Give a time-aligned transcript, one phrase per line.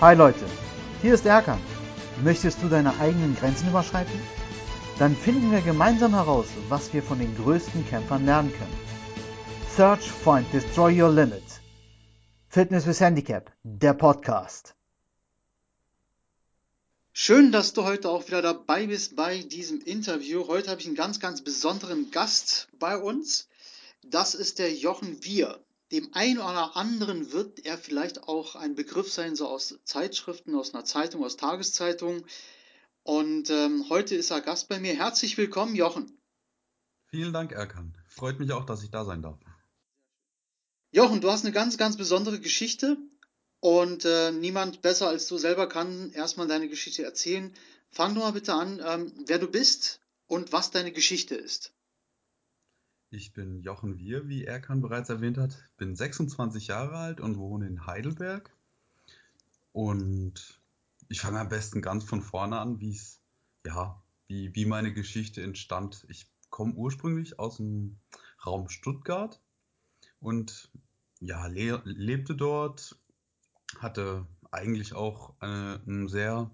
[0.00, 0.44] Hi Leute,
[1.02, 1.60] hier ist Erkan.
[2.24, 4.20] Möchtest du deine eigenen Grenzen überschreiten?
[4.98, 8.76] Dann finden wir gemeinsam heraus, was wir von den größten Kämpfern lernen können.
[9.76, 11.44] Search, Find, Destroy Your Limit.
[12.48, 14.74] Fitness with Handicap, der Podcast.
[17.12, 20.48] Schön, dass du heute auch wieder dabei bist bei diesem Interview.
[20.48, 23.46] Heute habe ich einen ganz, ganz besonderen Gast bei uns.
[24.02, 25.63] Das ist der Jochen Wir.
[25.94, 30.74] Dem einen oder anderen wird er vielleicht auch ein Begriff sein, so aus Zeitschriften, aus
[30.74, 32.24] einer Zeitung, aus Tageszeitungen.
[33.04, 34.92] Und ähm, heute ist er Gast bei mir.
[34.96, 36.18] Herzlich willkommen, Jochen.
[37.06, 37.96] Vielen Dank, Erkan.
[38.08, 39.38] Freut mich auch, dass ich da sein darf.
[40.90, 42.96] Jochen, du hast eine ganz, ganz besondere Geschichte
[43.60, 47.54] und äh, niemand besser als du selber kann erstmal deine Geschichte erzählen.
[47.90, 51.72] Fang doch mal bitte an, ähm, wer du bist und was deine Geschichte ist.
[53.14, 57.68] Ich bin Jochen Wir, wie Erkan bereits erwähnt hat, bin 26 Jahre alt und wohne
[57.68, 58.50] in Heidelberg.
[59.70, 60.60] Und
[61.08, 63.20] ich fange am besten ganz von vorne an, wie es,
[63.64, 66.04] ja, wie, wie meine Geschichte entstand.
[66.08, 68.00] Ich komme ursprünglich aus dem
[68.44, 69.40] Raum Stuttgart
[70.18, 70.72] und
[71.20, 72.98] ja, le lebte dort,
[73.78, 76.50] hatte eigentlich auch eine, ein sehr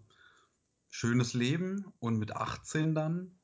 [0.91, 3.40] schönes Leben und mit 18 dann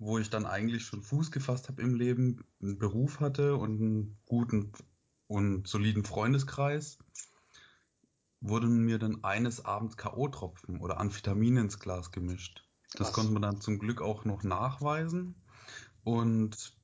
[0.00, 4.18] wo ich dann eigentlich schon Fuß gefasst habe im Leben, einen Beruf hatte und einen
[4.24, 4.72] guten
[5.26, 6.98] und soliden Freundeskreis,
[8.40, 12.64] wurden mir dann eines Abends K.O.-Tropfen oder Amphetamine ins Glas gemischt.
[12.94, 15.34] Das konnte man dann zum Glück auch noch nachweisen.
[16.02, 16.74] Und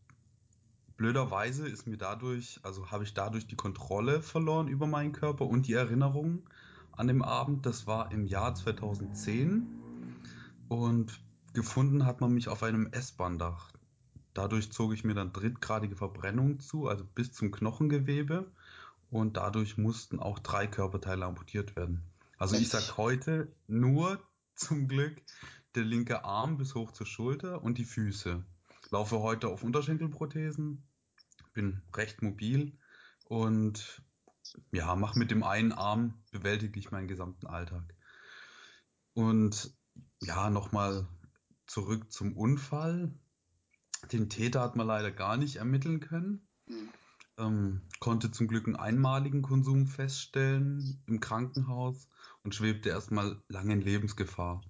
[0.98, 5.67] blöderweise ist mir dadurch, also habe ich dadurch die Kontrolle verloren über meinen Körper und
[5.67, 6.48] die Erinnerung
[6.92, 7.64] an dem Abend.
[7.64, 9.67] Das war im Jahr 2010.
[10.69, 11.25] Und
[11.57, 13.73] Gefunden hat man mich auf einem S-Bahn-Dach.
[14.35, 18.53] Dadurch zog ich mir dann drittgradige Verbrennungen zu, also bis zum Knochengewebe.
[19.11, 22.03] Und dadurch mussten auch drei Körperteile amputiert werden.
[22.37, 24.22] Also ich sag heute nur
[24.55, 25.16] zum Glück
[25.75, 28.45] der linke Arm bis hoch zur Schulter und die Füße.
[28.91, 30.83] Laufe heute auf Unterschenkelprothesen,
[31.55, 32.77] bin recht mobil
[33.28, 34.03] und
[34.72, 37.95] ja, mach mit dem einen Arm bewältige ich meinen gesamten Alltag.
[39.15, 39.75] Und
[40.21, 41.09] ja, nochmal
[41.66, 43.12] zurück zum Unfall.
[44.12, 46.47] Den Täter hat man leider gar nicht ermitteln können.
[46.66, 46.88] Mhm.
[47.38, 52.09] Ähm, konnte zum Glück einen einmaligen Konsum feststellen im Krankenhaus
[52.43, 54.62] und schwebte erstmal lange in Lebensgefahr.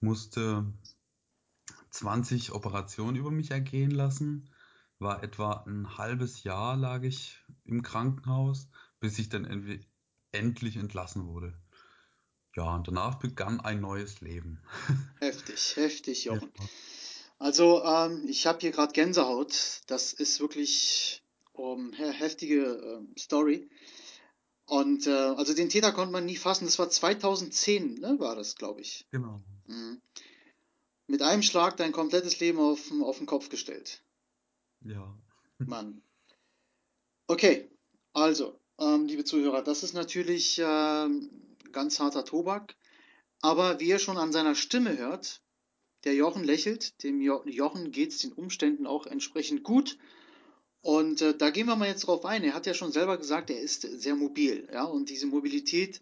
[0.00, 0.72] Musste
[1.90, 4.50] 20 Operationen über mich ergehen lassen.
[4.98, 8.68] War etwa ein halbes Jahr lag ich im Krankenhaus,
[9.00, 9.44] bis ich dann
[10.32, 11.58] endlich entlassen wurde.
[12.56, 14.60] Ja, und danach begann ein neues Leben.
[15.20, 16.52] Heftig, heftig, Jochen.
[16.56, 16.64] Ja.
[17.38, 19.82] Also, ähm, ich habe hier gerade Gänsehaut.
[19.88, 21.22] Das ist wirklich
[21.52, 23.68] um, heftige äh, Story.
[24.66, 26.64] Und äh, also den Täter konnte man nie fassen.
[26.64, 29.06] Das war 2010, ne, war das, glaube ich.
[29.10, 29.42] Genau.
[29.66, 30.00] Mhm.
[31.06, 34.02] Mit einem Schlag dein komplettes Leben auf, auf den Kopf gestellt.
[34.80, 35.14] Ja.
[35.58, 36.02] Mann.
[37.26, 37.68] Okay,
[38.12, 41.30] also, ähm, liebe Zuhörer, das ist natürlich ähm,
[41.74, 42.76] ganz harter Tobak.
[43.42, 45.42] Aber wie ihr schon an seiner Stimme hört,
[46.04, 49.98] der Jochen lächelt, dem jo Jochen geht es den Umständen auch entsprechend gut.
[50.80, 52.44] Und äh, da gehen wir mal jetzt drauf ein.
[52.44, 54.68] Er hat ja schon selber gesagt, er ist sehr mobil.
[54.72, 54.84] Ja?
[54.84, 56.00] Und diese Mobilität,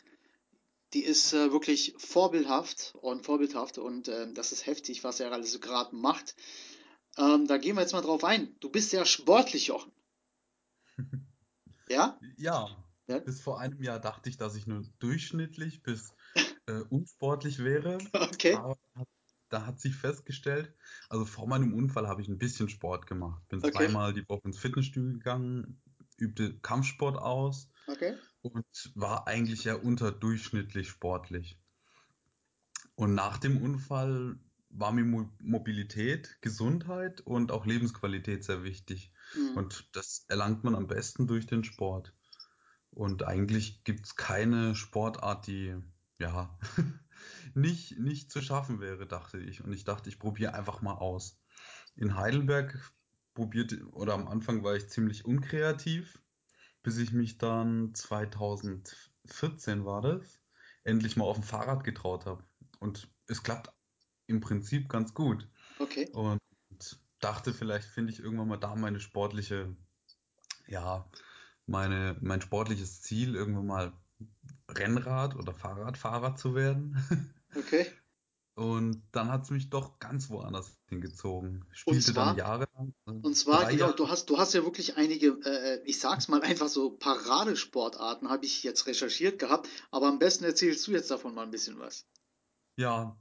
[0.93, 3.79] die ist äh, wirklich vorbildhaft und vorbildhaft.
[3.79, 6.35] Und äh, das ist heftig, was er alles gerade macht.
[7.17, 8.57] Ähm, da gehen wir jetzt mal drauf ein.
[8.59, 9.93] Du bist sehr sportlich, Jochen.
[11.89, 12.19] ja?
[12.37, 13.19] Ja, ja?
[13.19, 16.15] Bis vor einem Jahr dachte ich, dass ich nur durchschnittlich bis
[16.67, 17.99] äh, unsportlich wäre.
[18.15, 18.55] Okay.
[18.55, 18.79] Aber
[19.49, 20.75] da hat sich festgestellt,
[21.09, 23.47] also vor meinem Unfall habe ich ein bisschen Sport gemacht.
[23.49, 23.73] Bin okay.
[23.73, 25.81] zweimal die Woche ins Fitnessstudio gegangen,
[26.17, 28.15] übte Kampfsport aus okay.
[28.41, 28.65] und
[28.95, 31.59] war eigentlich ja unterdurchschnittlich sportlich.
[32.95, 34.39] Und nach dem Unfall
[34.71, 39.13] war mir Mobilität, Gesundheit und auch Lebensqualität sehr wichtig.
[39.35, 39.57] Mhm.
[39.57, 42.15] Und das erlangt man am besten durch den Sport.
[42.95, 45.75] Und eigentlich gibt es keine Sportart, die
[46.19, 46.59] ja
[47.55, 49.65] nicht, nicht zu schaffen wäre, dachte ich.
[49.65, 51.41] Und ich dachte, ich probiere einfach mal aus.
[51.97, 52.79] In Heidelberg
[53.35, 56.21] probierte, oder am Anfang war ich ziemlich unkreativ,
[56.83, 60.41] bis ich mich dann 2014 war das,
[60.85, 62.45] endlich mal auf dem Fahrrad getraut habe.
[62.79, 63.73] Und es klappt
[64.27, 65.49] im Prinzip ganz gut.
[65.79, 66.11] Okay.
[66.13, 66.39] Und
[67.21, 69.75] dachte, vielleicht finde ich irgendwann mal da meine sportliche,
[70.67, 71.09] ja,
[71.67, 73.93] meine, mein sportliches Ziel, irgendwann mal
[74.69, 76.97] Rennrad- oder Fahrradfahrer zu werden.
[77.55, 77.87] Okay.
[78.55, 81.65] Und dann hat es mich doch ganz woanders hingezogen.
[81.65, 83.97] Und Spielte dann zwar, jahrelang, äh, und zwar, genau, Jahre.
[83.97, 88.45] du hast, du hast ja wirklich einige, äh, ich sag's mal einfach so, Paradesportarten habe
[88.45, 92.07] ich jetzt recherchiert gehabt, aber am besten erzählst du jetzt davon mal ein bisschen was.
[92.77, 93.19] Ja,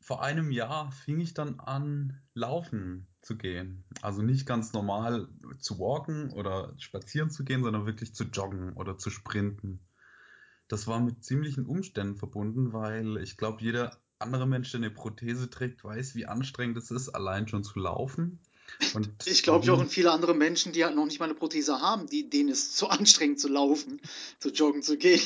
[0.00, 3.84] vor einem Jahr fing ich dann an, laufen zu gehen.
[4.00, 5.28] Also nicht ganz normal
[5.60, 9.80] zu walken oder spazieren zu gehen, sondern wirklich zu joggen oder zu sprinten.
[10.66, 15.50] Das war mit ziemlichen Umständen verbunden, weil ich glaube, jeder andere Mensch, der eine Prothese
[15.50, 18.40] trägt, weiß, wie anstrengend es ist, allein schon zu laufen.
[18.94, 21.80] Und Ich glaube, Jochen, ich, viele andere Menschen, die halt noch nicht mal eine Prothese
[21.80, 24.00] haben, die, denen ist zu anstrengend zu laufen,
[24.40, 25.20] zu joggen zu gehen.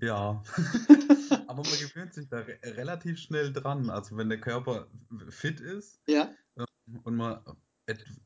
[0.00, 0.42] ja,
[1.46, 3.88] aber man gewöhnt sich da re relativ schnell dran.
[3.88, 4.88] Also wenn der Körper
[5.30, 6.32] fit ist Ja,
[7.02, 7.40] und man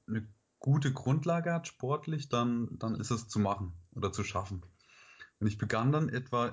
[0.07, 0.29] eine
[0.59, 4.63] gute Grundlage hat sportlich, dann, dann ist es zu machen oder zu schaffen.
[5.39, 6.53] Und ich begann dann etwa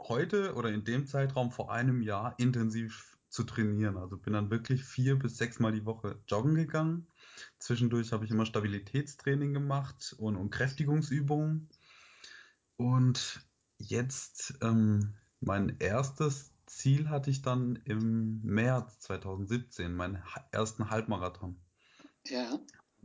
[0.00, 3.96] heute oder in dem Zeitraum vor einem Jahr intensiv zu trainieren.
[3.96, 7.06] Also bin dann wirklich vier bis sechs Mal die Woche joggen gegangen.
[7.58, 11.68] Zwischendurch habe ich immer Stabilitätstraining gemacht und, und Kräftigungsübungen.
[12.76, 13.46] Und
[13.78, 21.60] jetzt ähm, mein erstes Ziel hatte ich dann im März 2017, meinen ersten Halbmarathon.
[22.24, 22.58] ja.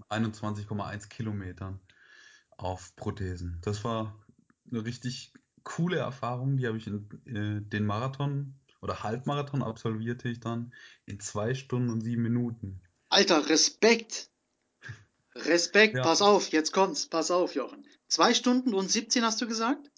[0.10, 1.80] 21,1 Kilometern
[2.58, 3.60] auf Prothesen.
[3.62, 4.18] Das war
[4.70, 6.58] eine richtig coole Erfahrung.
[6.58, 10.74] Die habe ich in äh, den Marathon oder Halbmarathon absolvierte ich dann
[11.06, 12.82] in zwei Stunden und sieben Minuten.
[13.10, 14.30] Alter, Respekt!
[15.36, 17.86] Respekt, Ja, pass auf, jetzt kommt's, pass auf, Jochen.
[18.08, 19.91] Zwei Stunden und 17 hast du gesagt?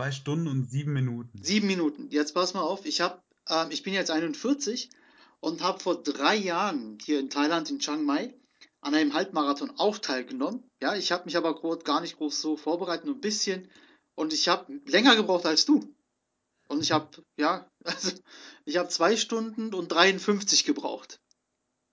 [0.00, 1.42] Zwei Stunden und sieben Minuten.
[1.42, 2.08] Sieben Minuten.
[2.08, 4.88] Jetzt pass mal auf, ich hab, ähm, ich bin jetzt 41
[5.40, 8.32] und habe vor drei Jahren hier in Thailand, in Chiang Mai,
[8.80, 10.64] an einem Halbmarathon auch teilgenommen.
[10.80, 13.68] Ja, ich habe mich aber gar nicht groß so vorbereitet, nur ein bisschen.
[14.14, 15.94] Und ich habe länger gebraucht als du.
[16.68, 18.12] Und ich habe, ja, also
[18.64, 21.20] ich habe zwei Stunden und 53 gebraucht.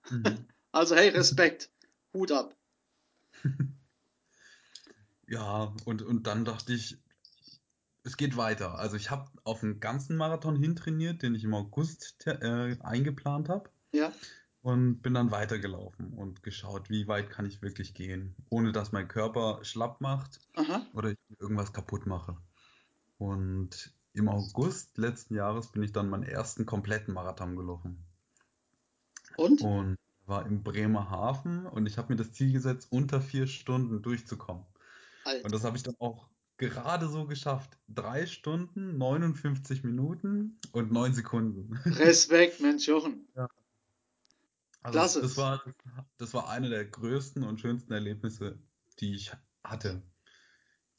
[0.08, 0.46] Mhm.
[0.70, 1.70] Also hey, Respekt.
[2.14, 2.54] Hut ab.
[5.30, 6.96] Ja, und, und dann dachte ich,
[8.08, 8.78] es geht weiter.
[8.78, 13.70] Also ich habe auf einen ganzen Marathon hintrainiert, den ich im August äh, eingeplant habe.
[13.92, 14.12] Ja,
[14.62, 19.08] Und bin dann weitergelaufen und geschaut, wie weit kann ich wirklich gehen, ohne dass mein
[19.08, 20.86] Körper schlapp macht aha.
[20.94, 22.36] oder ich irgendwas kaputt mache.
[23.18, 28.04] Und im August letzten Jahres bin ich dann meinen ersten kompletten Marathon gelaufen
[29.36, 29.60] Und?
[29.60, 34.64] und war im Bremerhaven und ich habe mir das Ziel gesetzt, unter vier Stunden durchzukommen.
[34.64, 35.48] Und Alter.
[35.50, 36.28] das habe ich dann auch
[36.58, 37.78] gerade so geschafft.
[37.88, 41.76] Drei Stunden, 59 Minuten und neun Sekunden.
[41.84, 43.26] Respekt, Mensch, Jochen.
[43.34, 43.48] Ja.
[44.82, 45.20] Also Klasse.
[45.22, 45.62] das war,
[46.18, 48.58] das war eine der größten und schönsten Erlebnisse,
[49.00, 49.32] die ich
[49.64, 50.02] hatte.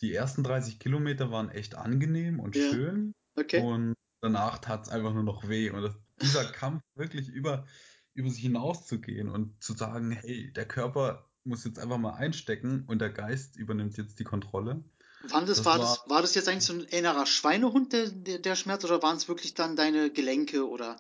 [0.02, 4.90] Die ersten 30 Kilometer waren echt angenehm und Ja, schön okay, und danach tat es
[4.90, 5.70] einfach nur noch weh.
[5.70, 7.66] Und das, dieser Kampf wirklich über,
[8.14, 13.00] über sich hinauszugehen und zu sagen, hey, der Körper muss jetzt einfach mal einstecken und
[13.00, 14.84] der Geist übernimmt jetzt die Kontrolle.
[15.22, 18.10] Wann das, Das war war das, war das jetzt eigentlich so ein innerer Schweinehund, der,
[18.10, 20.98] der, der Schmerz, oder waren es wirklich dann deine Gelenke oder?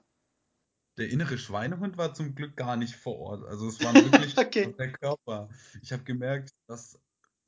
[0.98, 3.46] Der innere Schweinehund war zum Glück gar nicht vor Ort.
[3.46, 5.50] Also es waren wirklich Okay, der Körper.
[5.82, 7.00] Ich habe gemerkt, dass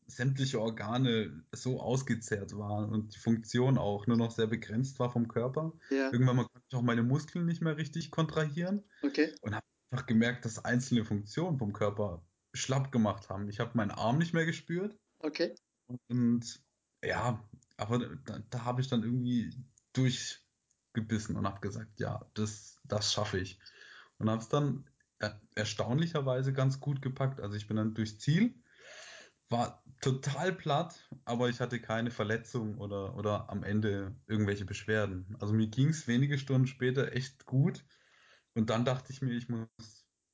[0.07, 5.27] sämtliche Organe so ausgezehrt waren und die Funktion auch nur noch sehr begrenzt war vom
[5.27, 5.73] Körper.
[5.89, 9.65] ja, Irgendwann mal konnte ich auch meine Muskeln nicht mehr richtig kontrahieren okay, und habe
[9.89, 13.49] einfach gemerkt, dass einzelne Funktionen vom Körper schlapp gemacht haben.
[13.49, 15.55] Ich habe meinen Arm nicht mehr gespürt okay,
[16.07, 16.63] und
[17.03, 17.43] ja,
[17.77, 19.53] aber da, da habe ich dann irgendwie
[19.93, 23.59] durchgebissen und habe gesagt, ja, das, das schaffe ich.
[24.17, 24.85] Und habe es dann
[25.19, 27.39] er erstaunlicherweise ganz gut gepackt.
[27.39, 28.55] Also ich bin dann durchs Ziel,
[29.49, 35.35] war total platt, aber ich hatte keine Verletzung oder, oder am Ende irgendwelche Beschwerden.
[35.39, 37.83] Also mir ging es wenige Stunden später echt gut.
[38.53, 39.67] Und dann dachte ich mir, ich muss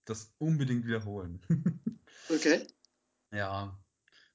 [0.06, 1.42] das unbedingt wiederholen.
[2.30, 2.66] okay.
[3.32, 3.78] Ja,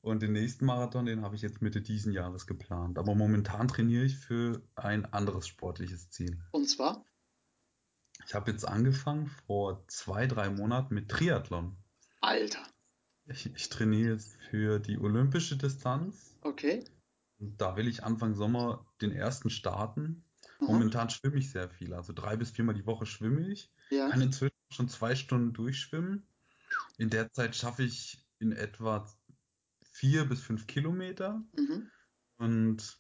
[0.02, 2.99] und den nächsten Marathon, den habe ich jetzt Mitte diesen Jahres geplant.
[2.99, 6.38] Aber momentan trainiere ich für ein anderes sportliches Ziel.
[6.50, 7.04] Und zwar,
[8.26, 11.76] Ich habe jetzt angefangen vor zwei, drei Monaten mit Triathlon.
[12.21, 12.62] Alter,
[13.26, 16.37] Ich, ich trainiere jetzt für die olympische Distanz.
[16.42, 16.85] okay,
[17.38, 20.25] Und da will ich Anfang Sommer den ersten starten.
[20.61, 21.94] aha, Momentan schwimme ich sehr viel.
[21.94, 23.71] Also drei bis viermal die Woche schwimme ich.
[23.90, 26.26] ja, Kann inzwischen schon zwei Stunden durchschwimmen.
[26.99, 29.06] In der Zeit schaffe ich in etwa
[29.92, 31.44] vier bis fünf Kilometer.
[31.52, 31.90] mhm.
[32.38, 32.99] Und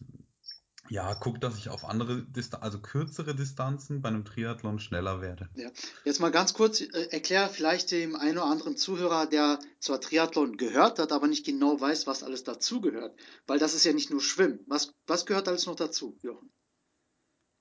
[0.88, 5.48] ja, guck, dass ich auf andere Distan also kürzere Distanzen bei einem Triathlon schneller werde.
[5.54, 5.70] Ja.
[6.04, 10.56] Jetzt mal ganz kurz, äh, erklär vielleicht dem einen oder anderen Zuhörer, der zwar Triathlon
[10.56, 13.18] gehört hat, aber nicht genau weiß, was alles dazugehört.
[13.46, 14.60] Weil das ist ja nicht nur Schwimmen.
[14.66, 16.50] Was, was gehört alles noch dazu, Jochen?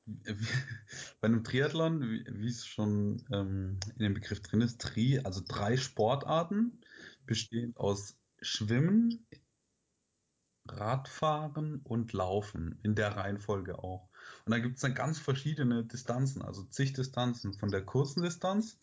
[1.21, 5.41] bei einem Triathlon, wie, wie es schon ähm, in dem Begriff drin ist, Tri, also
[5.47, 6.81] drei Sportarten,
[7.25, 9.27] bestehend aus Schwimmen,
[10.67, 14.09] Radfahren und Laufen, in der Reihenfolge auch.
[14.45, 18.79] Und da gibt es dann ganz verschiedene Distanzen, also zig Distanzen, von der kurzen Distanz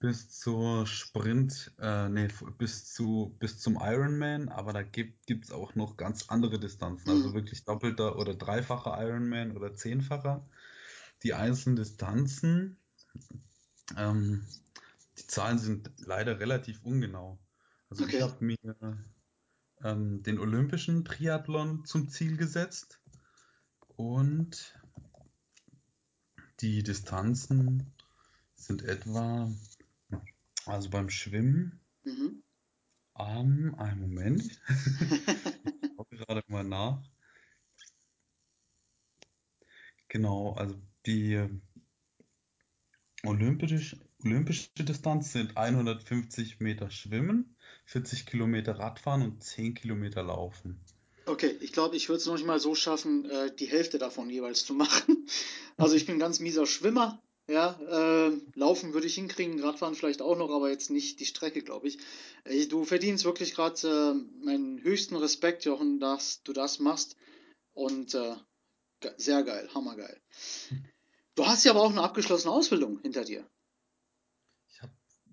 [0.00, 5.74] bis zur Sprint, äh, nee, bis zu bis zum Ironman, aber da gibt es auch
[5.76, 7.34] noch ganz andere Distanzen, also Mhm.
[7.34, 10.48] wirklich doppelter oder dreifacher Ironman oder zehnfacher.
[11.22, 12.78] Die einzelnen Distanzen,
[13.96, 14.46] ähm,
[15.18, 17.41] die Zahlen sind leider relativ ungenau.
[17.92, 18.22] Also ich Okay.
[18.22, 18.56] habe mir
[19.84, 23.02] ähm, den olympischen Triathlon zum Ziel gesetzt
[23.98, 24.80] und
[26.60, 27.92] die Distanzen
[28.56, 29.52] sind etwa,
[30.64, 32.42] also beim Schwimmen, Mhm.
[33.18, 34.58] ähm, einen Moment, ich
[35.94, 37.02] schaue gerade mal nach.
[40.08, 41.46] Genau, also die
[43.24, 50.80] olympische, olympische Distanz sind 150 Meter Schwimmen, 40 Kilometer Radfahren und 10 Kilometer Laufen.
[51.26, 54.28] Okay, ich glaube, ich würde es noch nicht mal so schaffen, äh, die Hälfte davon
[54.28, 55.26] jeweils zu machen.
[55.76, 57.22] Also ich bin ein ganz mieser Schwimmer.
[57.48, 61.62] Ja, ähm, laufen würde ich hinkriegen, Radfahren vielleicht auch noch, aber jetzt nicht die Strecke,
[61.62, 61.98] glaube ich.
[62.44, 67.16] Äh, du verdienst wirklich gerade äh, meinen höchsten Respekt, Jochen, dass du das machst.
[67.74, 68.36] Und äh,
[69.16, 70.20] sehr geil, hammergeil.
[71.34, 73.44] Du hast ja aber auch eine abgeschlossene Ausbildung hinter dir.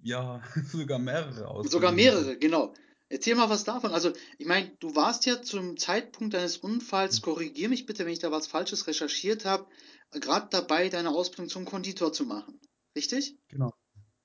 [0.02, 2.22] Ja sogar mehrere Sogar Ausbildungen hinter mir.
[2.22, 2.74] mehrere, genau.
[3.10, 3.92] Erzähl mal was davon.
[3.92, 8.20] Also, ich meine, du warst ja zum Zeitpunkt deines Unfalls, korrigier mich bitte, wenn ich
[8.20, 9.68] da was Falsches recherchiert habe,
[10.12, 12.60] gerade dabei, deine Ausbildung zum Konditor zu machen.
[12.96, 13.36] Richtig?
[13.48, 13.74] Genau.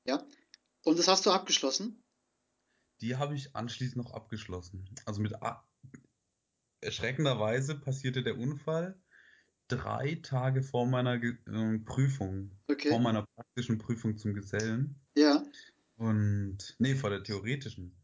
[0.07, 0.27] Ja.
[0.85, 2.01] Und das hast du abgeschlossen?
[3.01, 4.85] Die habe ich anschließend noch abgeschlossen.
[5.07, 5.67] Also mit a-
[6.83, 9.01] erschreckenderweise passierte der Unfall
[9.69, 12.99] drei Tage vor meiner Ge ähm, Prüfung, vor Okay.
[12.99, 15.01] meiner praktischen Prüfung zum Gesellen.
[15.17, 15.45] Ja.
[15.97, 17.97] Und nee, vor der theoretischen.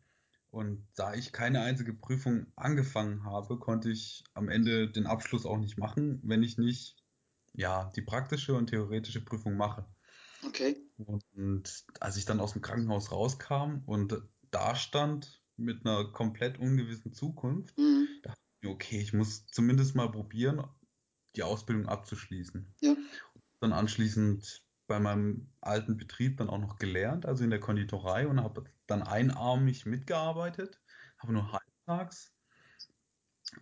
[0.50, 5.58] Und da ich keine einzige Prüfung angefangen habe, konnte ich am Ende den Abschluss auch
[5.58, 6.96] nicht machen, wenn ich nicht,
[7.54, 9.86] ja, die praktische und theoretische Prüfung mache.
[10.44, 10.76] Okay.
[10.98, 17.12] Und als ich dann aus dem Krankenhaus rauskam und da stand mit einer komplett ungewissen
[17.12, 18.08] Zukunft, Mhm.
[18.22, 20.64] dachte ich mir, okay, ich muss zumindest mal probieren,
[21.36, 22.74] die Ausbildung abzuschließen.
[22.80, 22.96] Ja.
[23.60, 28.42] Dann anschließend bei meinem alten Betrieb dann auch noch gelernt, also in der Konditorei und
[28.42, 30.80] habe dann einarmig mitgearbeitet,
[31.16, 32.34] habe nur halbtags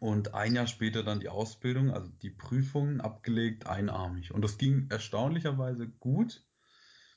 [0.00, 4.32] und ein Jahr später dann die Ausbildung, also die Prüfungen abgelegt, einarmig.
[4.32, 6.46] Und das ging erstaunlicherweise gut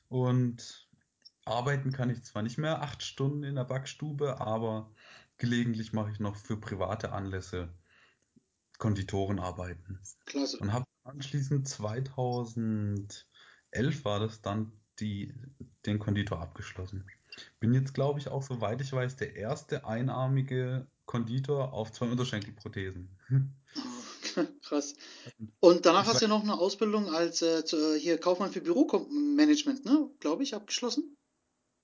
[0.09, 0.89] und
[1.45, 4.91] arbeiten kann ich zwar nicht mehr acht Stunden in der Backstube, aber
[5.37, 7.73] gelegentlich mache ich noch für private Anlässe
[8.77, 10.01] Konditorenarbeiten.
[10.25, 10.57] Klasse.
[10.57, 11.65] Und habe anschließend
[13.71, 15.33] 2011 war das dann die,
[15.85, 17.11] den Konditor abgeschlossen.
[17.59, 23.17] Bin jetzt, glaube ich, auch, soweit ich weiß, der erste einarmige Konditor auf zwei Unterschenkelprothesen.
[23.75, 23.81] Oh,
[24.61, 24.95] krass.
[25.59, 27.63] Und danach Ich hast du ja noch eine Ausbildung als äh,
[27.99, 30.09] hier Kaufmann für Büromanagement, ne?
[30.19, 31.17] Glaube ich, abgeschlossen.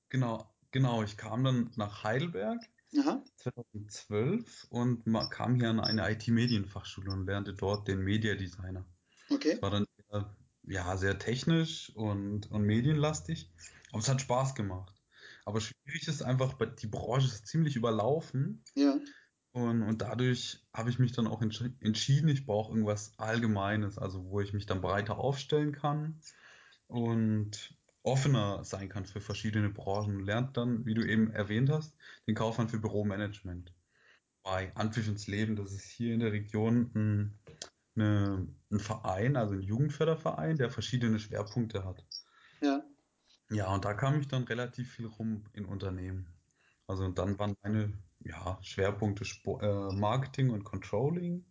[0.09, 2.61] genau, genau, ich kam dann nach Heidelberg
[2.99, 3.23] Aha.
[3.37, 8.85] 2012 und kam hier an eine IT-Medienfachschule und lernte dort den Media Designer.
[8.85, 9.61] Es Okay.
[9.61, 10.35] war dann eher,
[10.67, 13.51] ja, sehr technisch und, und medienlastig,
[13.91, 14.95] aber es hat Spaß gemacht.
[15.45, 18.99] Aber schwierig ist einfach, die Branche ist ziemlich überlaufen Ja.
[19.51, 24.25] und, und dadurch habe ich mich dann auch entsch entschieden, ich brauche irgendwas Allgemeines, also
[24.25, 26.21] wo ich mich dann breiter aufstellen kann
[26.87, 30.19] und offener sein kann für verschiedene Branchen.
[30.21, 31.97] Lernt dann, wie du eben erwähnt hast,
[32.27, 33.73] den Kaufmann für Büromanagement.
[34.43, 37.39] Bei Anpfiff ins Leben, das ist hier in der Region ein,
[37.97, 42.05] eine, ein Verein, also ein Jugendförderverein, der verschiedene Schwerpunkte hat.
[42.61, 42.83] Ja.
[43.49, 46.33] Ja, und da kam ich dann relativ viel rum in Unternehmen.
[46.85, 51.45] Also und dann waren meine ja, Schwerpunkte Spo äh, Marketing und Controlling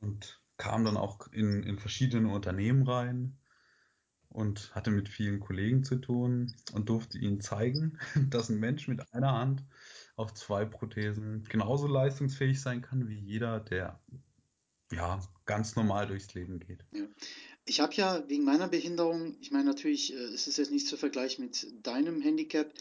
[0.00, 3.38] und kam dann auch in, in verschiedene Unternehmen rein
[4.28, 7.98] und hatte mit vielen Kollegen zu tun und durfte ihnen zeigen,
[8.30, 9.64] dass ein Mensch mit einer Hand
[10.16, 14.00] auf zwei Prothesen genauso leistungsfähig sein kann wie jeder, der
[14.92, 16.84] ja ganz normal durchs Leben geht.
[16.92, 17.06] Ja.
[17.64, 20.96] Ich habe ja wegen meiner Behinderung, ich meine natürlich, äh, es ist jetzt nicht zu
[20.96, 22.72] vergleichen mit deinem Handicap,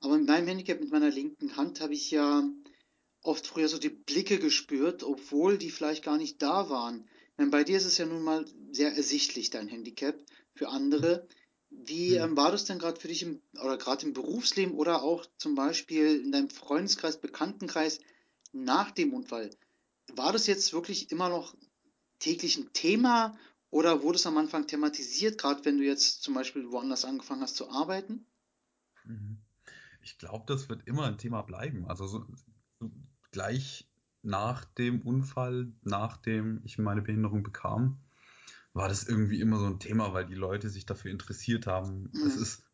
[0.00, 2.48] aber mit meinem Handicap mit meiner linken Hand habe ich ja
[3.22, 7.08] oft früher so die Blicke gespürt, obwohl die vielleicht gar nicht da waren.
[7.36, 10.16] Meine, bei dir ist es ja nun mal sehr ersichtlich, dein Handicap.
[10.54, 11.26] Für andere,
[11.70, 12.22] wie Hm.
[12.22, 15.54] ähm, war das denn gerade für dich im, oder gerade im Berufsleben oder auch zum
[15.54, 17.98] Beispiel in deinem Freundeskreis, Bekanntenkreis
[18.52, 19.50] nach dem Unfall?
[20.12, 21.54] War das jetzt wirklich immer noch
[22.20, 23.38] täglich ein Thema
[23.70, 27.56] Oder wurde es am Anfang thematisiert, gerade wenn du jetzt zum Beispiel woanders angefangen hast
[27.56, 28.26] zu arbeiten?
[29.04, 29.42] Mhm.
[30.02, 31.86] Ich glaube, das wird immer ein Thema bleiben.
[31.88, 32.26] Also so,
[32.80, 32.92] so
[33.32, 33.90] gleich
[34.22, 38.04] nach dem Unfall, nachdem ich meine Behinderung bekam,
[38.74, 42.16] war das irgendwie immer so ein Thema, weil die Leute sich dafür interessiert haben.
[42.22, 42.36] Es Mhm.
[42.36, 42.64] ist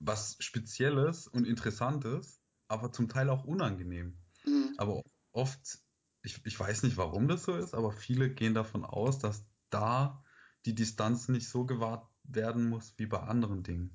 [0.00, 4.18] was Spezielles und Interessantes, aber zum Teil auch unangenehm.
[4.46, 4.78] Mhm.
[4.78, 5.02] Aber
[5.32, 5.80] oft,
[6.24, 10.24] ich, ich weiß nicht, warum das so ist, aber viele gehen davon aus, dass da
[10.64, 13.90] die Distanz nicht so gewahrt werden muss wie bei anderen Dingen.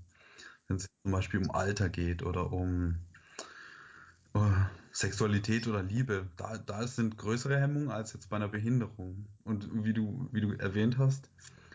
[0.67, 2.99] Wenn es zum Beispiel um Alter geht oder um
[4.35, 4.39] äh,
[4.91, 9.25] Sexualität oder Liebe, da, da sind größere Hemmungen als jetzt bei einer Behinderung.
[9.43, 11.31] Und wie du, wie du erwähnt hast,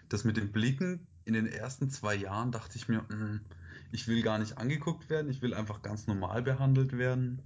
[0.09, 3.41] das mit den Blicken in den ersten zwei Jahren dachte ich mir, "Mm,
[3.91, 7.43] ich will gar nicht angeguckt werden, ich will einfach ganz normal behandelt werden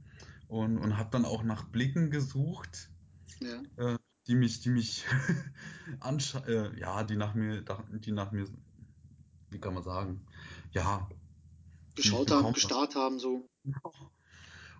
[0.48, 2.90] und, und habe dann auch nach Blicken gesucht,
[3.40, 3.62] Ja.
[3.76, 5.04] äh, die mich, die mich
[6.00, 8.46] anscha äh, ja, die nach mir, die nach mir,
[9.50, 10.26] wie kann man sagen,
[10.72, 11.08] ja,
[11.94, 13.48] Geschaut haben, gestarrt haben, so.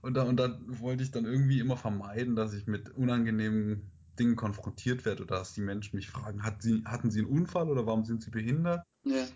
[0.02, 4.36] Und da, und da wollte ich dann irgendwie immer vermeiden, dass ich mit unangenehmen Dingen
[4.36, 7.86] konfrontiert werde oder dass die Menschen mich fragen, hat sie, hatten sie einen Unfall oder
[7.86, 8.84] warum sind sie behindert?
[9.04, 9.26] Ja.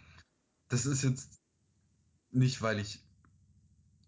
[0.69, 1.41] Das ist jetzt
[2.31, 3.03] nicht, weil ich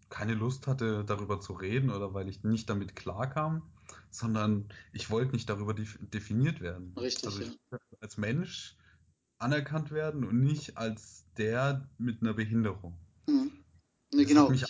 [0.09, 3.61] keine Lust hatte, darüber zu reden oder weil ich nicht damit klarkam,
[4.17, 6.93] sondern ich wollte nicht darüber def definiert werden.
[6.97, 7.47] Richtig, Also ja.
[7.47, 8.77] ich wollte als Mensch
[9.37, 12.97] anerkannt werden und nicht als der mit einer Behinderung.
[13.27, 13.33] Mhm.
[13.33, 13.51] Ne,
[14.11, 14.49] Das hat genau.
[14.49, 14.65] mich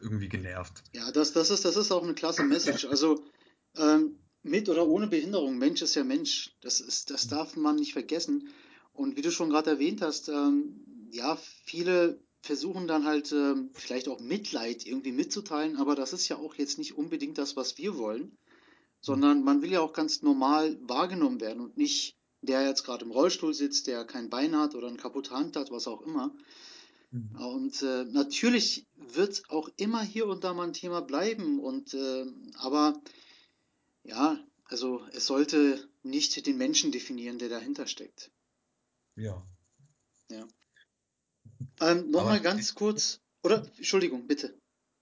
[0.00, 0.82] irgendwie genervt.
[0.94, 2.84] Ja, das, das ist, das ist auch eine klasse Message.
[2.84, 3.24] Also
[3.76, 6.54] ähm, mit oder ohne Behinderung, Mensch ist ja Mensch.
[6.60, 8.48] Das ist, das darf man nicht vergessen.
[8.92, 14.06] Und wie du schon gerade erwähnt hast, ähm, ja, viele versuchen dann halt ähm, vielleicht
[14.08, 17.96] auch Mitleid irgendwie mitzuteilen, aber das ist ja auch jetzt nicht unbedingt das, was wir
[17.96, 18.36] wollen,
[19.04, 23.10] sondern man will ja auch ganz normal wahrgenommen werden und nicht der jetzt gerade im
[23.10, 26.34] Rollstuhl sitzt, der kein Bein hat oder eine kaputte Hand hat, was auch immer.
[27.10, 27.36] Mhm.
[27.36, 31.60] Und äh, natürlich wird auch immer hier und da mal ein Thema bleiben.
[31.60, 32.24] Und äh,
[32.56, 32.98] aber
[34.04, 38.30] ja, also es sollte nicht den Menschen definieren, der dahinter steckt.
[39.16, 39.46] Ja.
[40.30, 40.48] Ja.
[41.80, 44.58] Ähm, nochmal ganz kurz, oder Entschuldigung, bitte.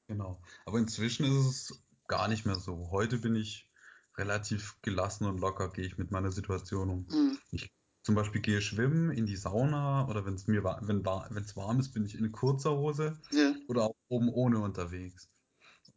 [0.08, 0.42] genau.
[0.66, 2.90] Aber inzwischen ist es gar nicht mehr so.
[2.90, 3.68] Heute bin ich
[4.16, 7.06] relativ gelassen und locker, gehe ich mit meiner Situation um.
[7.10, 7.72] Hm, Ich
[8.02, 11.04] zum Beispiel gehe schwimmen in die Sauna oder wenn es mir wenn
[11.44, 15.30] es warm ist, bin ich in kurzer Hose ja, oder auch oben ohne unterwegs.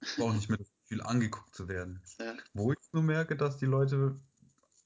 [0.01, 2.04] Ich brauche nicht mehr das Gefühl, angeguckt zu werden.
[2.19, 4.21] ja, Wo ich nur merke, dass die Leute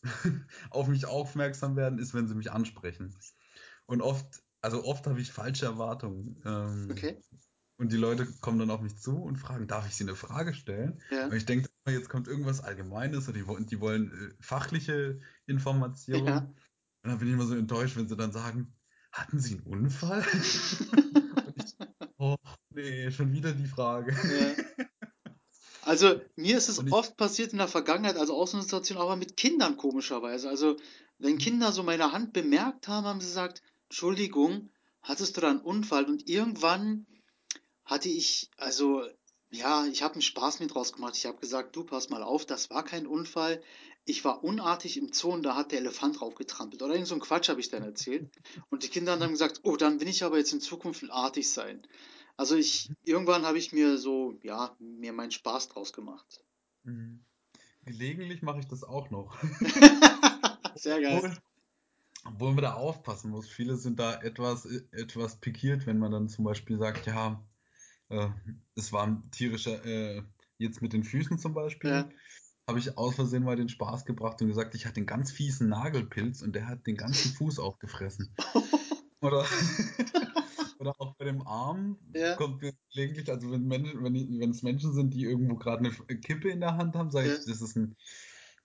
[0.72, 3.16] auf mich aufmerksam werden, ist, wenn sie mich ansprechen.
[3.86, 6.42] Und oft, also oft habe ich falsche Erwartungen.
[6.46, 7.20] Ähm, okay,
[7.80, 10.54] und die Leute kommen dann auf mich zu und fragen, darf ich sie eine Frage
[10.54, 11.02] stellen?
[11.10, 15.20] ja, Und ich denke, jetzt kommt irgendwas Allgemeines und die, wollen- die wollen äh, fachliche
[15.48, 16.28] Informationen.
[16.28, 16.38] ja.
[17.04, 18.76] Und dann bin ich immer so enttäuscht, wenn sie dann sagen,
[19.12, 20.24] hatten Sie einen Unfall?
[21.56, 21.76] Ich,
[22.18, 22.36] oh,
[22.70, 24.12] nee, schon wieder die Frage.
[24.14, 24.86] Ja.
[25.84, 29.16] Also mir ist es oft passiert in der Vergangenheit, also auch so eine Situation, aber
[29.16, 30.48] mit Kindern komischerweise.
[30.50, 30.78] Also
[31.18, 34.70] wenn Kinder so meine Hand bemerkt haben, haben sie gesagt, Entschuldigung,
[35.02, 36.06] hattest du da einen Unfall?
[36.06, 37.08] Und irgendwann
[37.90, 39.04] hatte ich, also
[39.52, 41.18] ja, ich habe einen Spaß mit draus gemacht.
[41.18, 43.62] Ich habe gesagt, du pass mal auf, das war kein Unfall.
[44.06, 46.82] Ich war unartig im Zoo und da hat der Elefant drauf getrampelt.
[46.84, 48.30] Oder irgend so ein Quatsch habe ich dann erzählt.
[48.70, 51.50] Und die Kinder haben dann gesagt, oh, dann will ich aber jetzt in Zukunft artig
[51.50, 51.82] sein.
[52.38, 56.44] Also ich, irgendwann habe ich mir so, ja, mir meinen Spaß draus gemacht.
[56.84, 57.20] Mhm.
[57.86, 59.36] gelegentlich mache ich das auch noch.
[60.76, 61.18] Sehr geil.
[61.18, 61.38] Obwohl,
[62.26, 63.48] obwohl man da aufpassen muss.
[63.48, 67.44] Viele sind da etwas, etwas pikiert, wenn man dann zum Beispiel sagt, ja,
[68.10, 68.30] äh,
[68.76, 70.24] es war ein tierischer, äh,
[70.58, 72.10] jetzt mit den Füßen zum Beispiel, Ja.
[72.68, 75.70] habe ich aus Versehen mal den Spaß gebracht und gesagt, ich hatte einen ganz fiesen
[75.70, 78.36] Nagelpilz und der hat den ganzen Fuß aufgefressen.
[79.22, 79.46] Oder,
[80.80, 84.64] oder auch bei dem Arm Ja, kommt mir gelegentlich, also wenn Menschen, wenn, wenn es
[84.64, 87.34] Menschen sind, die irgendwo gerade eine Kippe in der Hand haben, sage ja.
[87.34, 87.98] ich, das ist ein,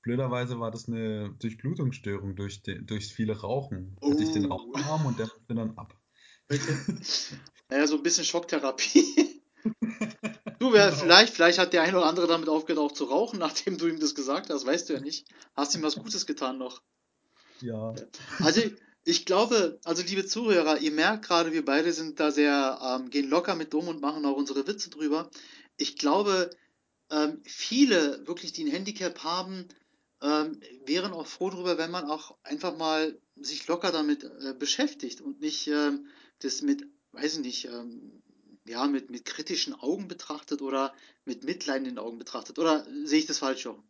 [0.03, 4.01] blöderweise war das eine Durchblutungsstörung durch den, durchs viele Rauchen.
[4.09, 5.99] Hatte ich den Oh, Raucharm und der musste dann ab.
[6.51, 6.79] okay.
[7.71, 9.34] Naja, so ein bisschen Schocktherapie.
[10.59, 11.03] Du, wer, Genau.
[11.03, 14.01] vielleicht, vielleicht hat der ein oder andere damit aufgehört, auch zu rauchen, nachdem du ihm
[14.01, 15.27] das gesagt hast, weißt du ja nicht.
[15.55, 16.83] Hast ihm was Gutes getan noch.
[17.61, 17.95] Ja.
[18.41, 18.61] Also
[19.05, 23.29] ich glaube, also liebe Zuhörer, ihr merkt gerade, wir beide sind da sehr, ähm, gehen
[23.29, 25.31] locker mit um und machen auch unsere Witze drüber.
[25.77, 26.51] Ich glaube,
[27.11, 29.69] ähm, viele wirklich, die ein Handicap haben,
[30.23, 35.21] ähm, wären auch froh darüber, wenn man auch einfach mal sich locker damit äh, beschäftigt
[35.21, 36.07] und nicht ähm,
[36.41, 38.23] das mit, weiß ich nicht, ähm,
[38.65, 42.59] ja, mit, mit kritischen Augen betrachtet oder mit Mitleid in den Augen betrachtet.
[42.59, 43.83] Oder sehe ich das falsch, Jochen?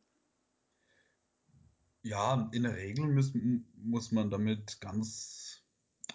[2.02, 3.32] Ja, in der Regel muss,
[3.76, 5.62] muss man damit ganz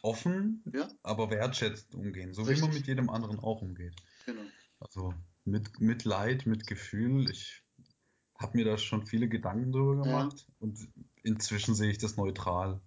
[0.03, 2.73] offen, Ja, aber wertschätzend umgehen, so wie man richtig.
[2.73, 3.95] mit jedem anderen auch umgeht.
[4.25, 4.43] Genau.
[4.79, 5.13] Also
[5.45, 7.29] mit Mitleid, mit Gefühl.
[7.31, 7.63] Ich
[8.37, 10.03] habe mir da schon viele Gedanken drüber Ja.
[10.03, 10.87] gemacht und
[11.23, 12.81] inzwischen sehe ich das neutral.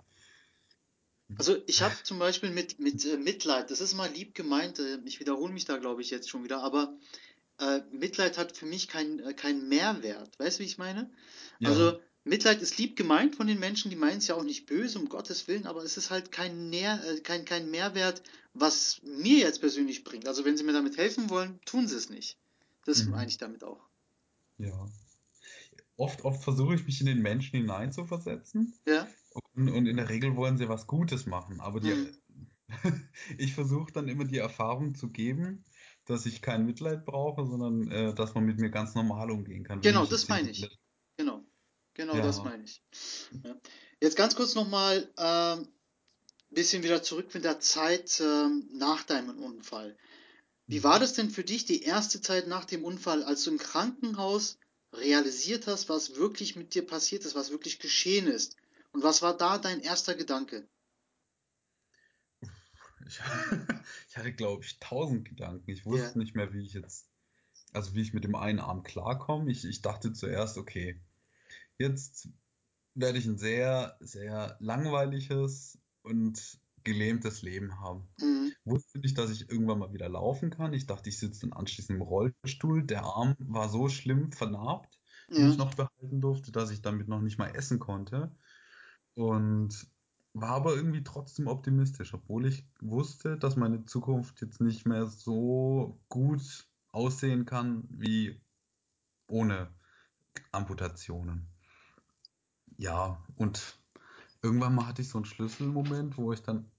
[1.39, 4.99] Also ich habe zum Beispiel mit, mit äh, Mitleid, das ist mal lieb gemeint, äh,
[5.05, 6.97] ich wiederhole mich da, glaube ich, jetzt schon wieder, aber
[7.59, 10.39] äh, Mitleid hat für mich keinen äh, keinen Mehrwert.
[10.39, 11.11] Weißt du, wie ich meine?
[11.59, 14.67] Ja, Also Mitleid ist lieb gemeint von den Menschen, die meinen es ja auch nicht
[14.67, 18.23] böse, um Gottes Willen, aber es ist halt kein, Nähr, äh, kein, kein Mehrwert,
[18.55, 20.29] was mir jetzt persönlich bringt.
[20.29, 22.37] Also wenn sie mir damit helfen wollen, tun sie es nicht.
[22.85, 23.29] Das meine mhm.
[23.29, 23.81] ich damit auch.
[24.59, 24.87] Ja.
[25.97, 29.07] Oft, oft versuche ich mich in den Menschen hineinzuversetzen Ja?
[29.55, 32.17] Und, und in der Regel wollen sie was Gutes machen, aber die, Mhm.
[33.39, 35.65] ich versuche dann immer die Erfahrung zu geben,
[36.07, 39.83] dass ich kein Mitleid brauche, sondern äh, dass man mit mir ganz normal umgehen kann,
[39.83, 40.71] Genau, das meine ich.
[41.17, 41.45] Genau.
[41.95, 42.43] Genau das Ja.
[42.43, 42.83] meine ich.
[43.45, 43.57] Ja.
[44.01, 45.69] Jetzt ganz kurz nochmal ähm,
[46.51, 49.97] bisschen wieder zurück mit der Zeit ähm, nach deinem Unfall.
[50.69, 51.01] Wie war Mhm.
[51.01, 54.59] das denn für dich die erste Zeit nach dem Unfall, als du im Krankenhaus
[54.95, 58.57] realisiert hast, was wirklich mit dir passiert ist, was wirklich geschehen ist?
[58.93, 60.69] Und was war da dein erster Gedanke?
[63.07, 63.21] Ich,
[64.09, 65.71] ich hatte, glaube ich, tausend Gedanken.
[65.71, 67.09] Ich wusste nicht mehr, wie ich jetzt,
[67.73, 69.51] also wie ich mit dem einen Arm klarkomme.
[69.51, 71.01] Ich, ich dachte zuerst, okay,
[71.79, 72.29] jetzt
[72.95, 78.09] werde ich ein sehr, sehr langweiliges und gelähmtes Leben haben.
[78.19, 78.53] mhm.
[78.65, 80.73] Wusste nicht, dass ich irgendwann mal wieder laufen kann.
[80.73, 82.85] Ich dachte, ich sitze dann anschließend im Rollstuhl.
[82.85, 85.01] Der Arm war so schlimm vernarbt,
[85.31, 88.37] den ja, ich noch behalten durfte, dass ich damit noch nicht mal essen konnte.
[89.15, 89.87] Und
[90.35, 96.01] war aber irgendwie trotzdem optimistisch, obwohl ich wusste, dass meine Zukunft jetzt nicht mehr so
[96.09, 98.41] gut aussehen kann wie
[99.29, 99.69] ohne
[100.51, 101.49] Amputationen.
[102.79, 103.79] Ja, und
[104.43, 106.71] irgendwann mal hatte ich so einen Schlüsselmoment, wo ich dann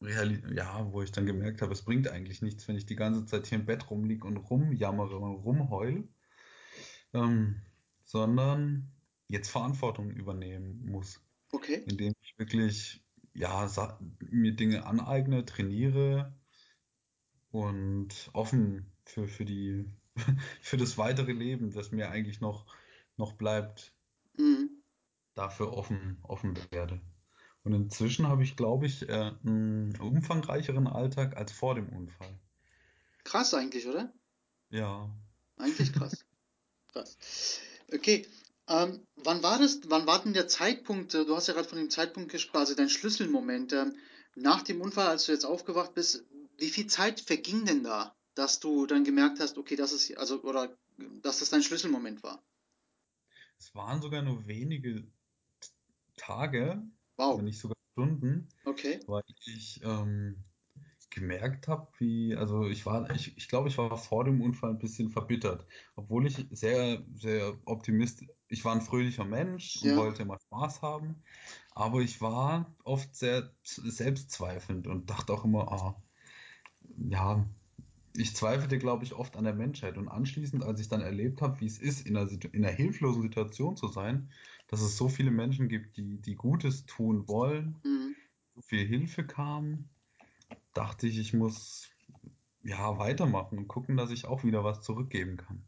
[0.00, 3.46] ja, wo ich dann gemerkt habe, es bringt eigentlich nichts, wenn ich die ganze Zeit
[3.46, 6.04] hier im Bett rumliege und rumjammere und rumheule,
[7.14, 7.62] ähm,
[8.04, 8.92] sondern
[9.28, 11.25] jetzt Verantwortung übernehmen muss,
[11.56, 11.82] okay.
[11.86, 13.02] indem ich wirklich
[13.34, 13.68] ja,
[14.30, 16.34] mir Dinge aneigne, trainiere
[17.50, 19.90] und offen für, für die
[20.62, 22.66] für das weitere Leben, das mir eigentlich noch,
[23.16, 23.92] noch bleibt,
[24.38, 24.82] Mhm.
[25.34, 27.00] dafür offen, offen werde.
[27.64, 32.38] Und inzwischen habe ich, glaube ich, äh, einen umfangreicheren Alltag als vor dem Unfall.
[33.24, 34.12] Krass eigentlich, oder?
[34.70, 35.10] Ja.
[35.56, 36.24] Eigentlich krass.
[36.92, 37.60] Krass.
[37.92, 38.26] Okay.
[38.68, 41.78] Ähm, wann war das, wann war denn der Zeitpunkt, äh, du hast ja gerade von
[41.78, 43.96] dem Zeitpunkt gesprochen, also dein Schlüsselmoment, ähm,
[44.36, 46.24] nach dem Unfall, als du jetzt aufgewacht bist,
[46.58, 50.42] wie viel Zeit verging denn da, dass du dann gemerkt hast, okay, das ist, also,
[50.42, 50.76] oder,
[51.22, 52.44] dass das dein Schlüsselmoment war?
[53.58, 55.12] Es waren sogar nur wenige
[56.16, 56.82] Tage,
[57.32, 57.44] wenn Wow.
[57.44, 59.00] nicht sogar Stunden, Okay.
[59.06, 60.44] weil ich ähm,
[61.16, 64.78] gemerkt habe, wie, also ich war, ich, ich glaube, ich war vor dem Unfall ein
[64.78, 69.96] bisschen verbittert, obwohl ich sehr, sehr optimist, ich war ein fröhlicher Mensch und Ja.
[69.96, 71.24] wollte immer Spaß haben,
[71.72, 76.02] aber ich war oft sehr selbstzweifelnd und dachte auch immer, ah,
[76.96, 77.48] ja,
[78.16, 79.98] ich zweifelte, glaube ich, oft an der Menschheit.
[79.98, 83.22] Und anschließend, als ich dann erlebt habe, wie es ist, in einer, in einer hilflosen
[83.22, 84.32] Situation zu sein,
[84.68, 88.14] dass es so viele Menschen gibt, die, die Gutes tun wollen, Mhm.
[88.54, 89.90] so viel Hilfe kam,
[90.76, 91.88] dachte ich, ich muss
[92.62, 95.64] ja weitermachen und gucken, dass ich auch wieder was zurückgeben kann.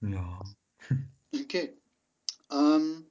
[0.00, 0.40] Ja.
[1.34, 1.76] Okay.
[2.50, 3.10] Ähm,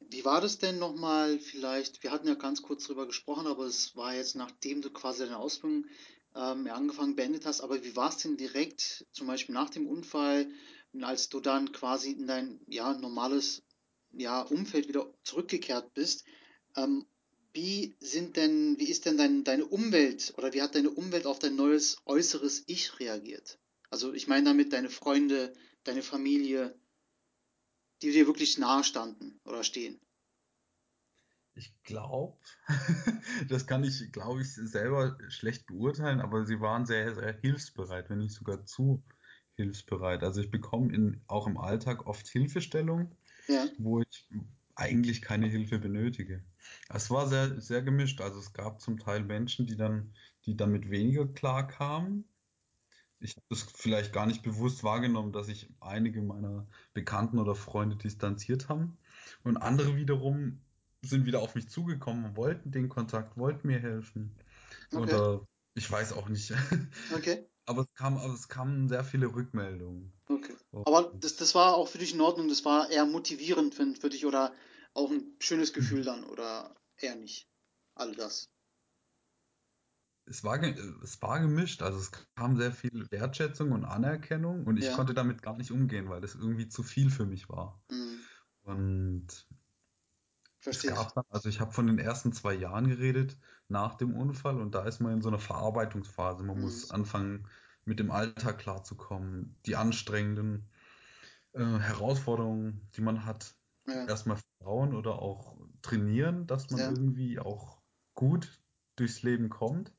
[0.00, 2.02] wie war das denn nochmal vielleicht?
[2.02, 5.38] Wir hatten ja ganz kurz drüber gesprochen, aber es war jetzt, nachdem du quasi deine
[5.38, 5.86] Ausbildung
[6.34, 7.60] ähm, angefangen, beendet hast.
[7.60, 10.50] Aber wie war es denn direkt, zum Beispiel nach dem Unfall,
[11.00, 13.62] als du dann quasi in dein ja, normales
[14.12, 16.24] ja, Umfeld wieder zurückgekehrt bist?
[16.76, 17.06] Ähm,
[17.54, 21.38] wie sind denn, wie ist denn dein, deine Umwelt oder wie hat deine Umwelt auf
[21.38, 23.58] dein neues äußeres Ich reagiert?
[23.90, 25.52] Also ich meine damit deine Freunde,
[25.84, 26.78] deine Familie,
[28.02, 29.98] die dir wirklich nahe standen oder stehen.
[31.54, 32.38] Ich glaube,
[33.48, 38.18] das kann ich, glaube ich, selber schlecht beurteilen, aber sie waren sehr, sehr hilfsbereit, wenn
[38.18, 39.04] nicht sogar zu
[39.56, 40.22] hilfsbereit.
[40.22, 43.16] Also ich bekomme in, auch im Alltag oft Hilfestellung,
[43.48, 44.28] Ja, wo ich
[44.74, 46.44] eigentlich keine Hilfe benötige.
[46.88, 48.20] Es war sehr, sehr gemischt.
[48.20, 50.14] Also es gab zum Teil Menschen, die dann,
[50.46, 52.24] die damit weniger klar kamen.
[53.20, 57.96] Ich habe das vielleicht gar nicht bewusst wahrgenommen, dass sich einige meiner Bekannten oder Freunde
[57.96, 58.98] distanziert haben.
[59.44, 60.60] Und andere wiederum
[61.02, 64.36] sind wieder auf mich zugekommen, wollten den Kontakt, wollten mir helfen.
[64.92, 66.52] okay, Oder ich weiß auch nicht.
[67.10, 67.51] okay.
[67.72, 70.12] Aber es, kam, aber es kamen sehr viele Rückmeldungen.
[70.28, 70.56] Okay.
[70.70, 73.94] Und Aber das, das war auch für dich in Ordnung, das war eher motivierend für,
[73.94, 74.52] für dich oder
[74.94, 77.48] auch ein schönes Gefühl dann oder eher nicht?
[77.94, 78.48] All das.
[80.24, 84.90] es war, es war gemischt, also es kam sehr viel Wertschätzung und Anerkennung und ich
[84.90, 84.92] Ja.
[84.92, 87.82] konnte damit gar nicht umgehen, weil das irgendwie zu viel für mich war.
[87.90, 88.26] Hm,
[88.62, 89.48] Und
[90.70, 91.06] es verstehe ich.
[91.06, 94.74] gab dann, also ich habe von den ersten zwei Jahren geredet nach dem Unfall und
[94.74, 96.42] da ist man in so einer Verarbeitungsphase.
[96.44, 96.90] Man muss Mhm.
[96.90, 97.48] anfangen,
[97.84, 100.68] mit dem Alltag klarzukommen, die anstrengenden
[101.52, 103.54] äh, Herausforderungen, die man hat,
[103.86, 107.82] Ja, erstmal vertrauen oder auch trainieren, dass man ja, irgendwie auch
[108.14, 108.60] gut
[108.96, 109.92] durchs Leben kommt.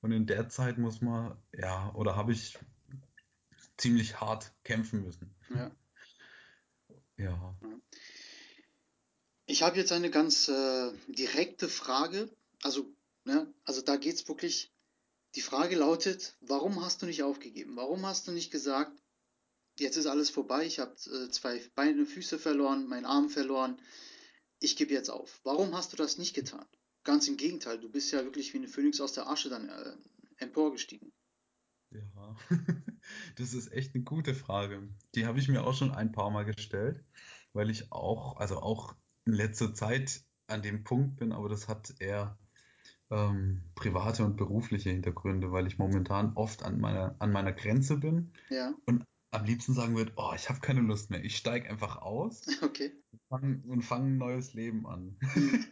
[0.00, 2.58] Und in der Zeit muss man, ja, oder habe ich
[3.78, 5.34] ziemlich hart kämpfen müssen.
[5.54, 5.70] ja.
[7.16, 7.56] Ja.
[9.46, 12.34] Ich habe jetzt eine ganz äh, direkte Frage.
[12.62, 12.92] Also,
[13.24, 14.73] ne, also da geht es wirklich.
[15.34, 17.76] Die Frage lautet, warum hast du nicht aufgegeben?
[17.76, 18.92] Warum hast du nicht gesagt,
[19.78, 23.80] jetzt ist alles vorbei, ich habe äh, zwei Beine, Füße verloren, meinen Arm verloren,
[24.60, 25.40] ich gebe jetzt auf.
[25.42, 26.64] Warum hast du das nicht getan?
[27.02, 29.96] Ganz im Gegenteil, du bist ja wirklich wie eine Phönix aus der Asche dann äh,
[30.36, 31.12] emporgestiegen.
[31.90, 32.36] Ja,
[33.36, 34.88] das ist echt eine gute Frage.
[35.14, 37.04] Die habe ich mir auch schon ein paar Mal gestellt,
[37.52, 38.94] weil ich auch, also auch
[39.26, 42.38] in letzter Zeit an dem Punkt bin, aber das hat eher
[43.10, 48.32] ähm, private und berufliche Hintergründe, weil ich momentan oft an meiner, an meiner Grenze bin
[48.48, 51.24] Ja, und am liebsten sagen würde, oh, ich habe keine Lust mehr.
[51.24, 52.92] Ich steige einfach aus okay.
[53.28, 55.16] fang, und fange ein neues Leben an.
[55.20, 55.64] Hm,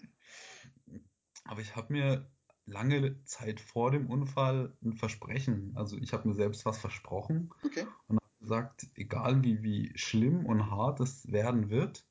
[1.44, 2.30] Aber ich habe mir
[2.66, 7.86] lange Zeit vor dem Unfall ein Versprechen, also ich habe mir selbst was versprochen okay.
[8.06, 12.06] und habe gesagt, egal wie, wie schlimm und hart es werden wird,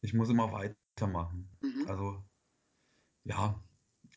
[0.00, 1.48] ich muss immer weitermachen.
[1.60, 1.86] Mhm.
[1.88, 2.24] Also
[3.24, 3.62] ja,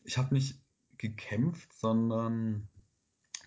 [0.06, 0.60] ich habe nicht
[0.98, 2.68] gekämpft, sondern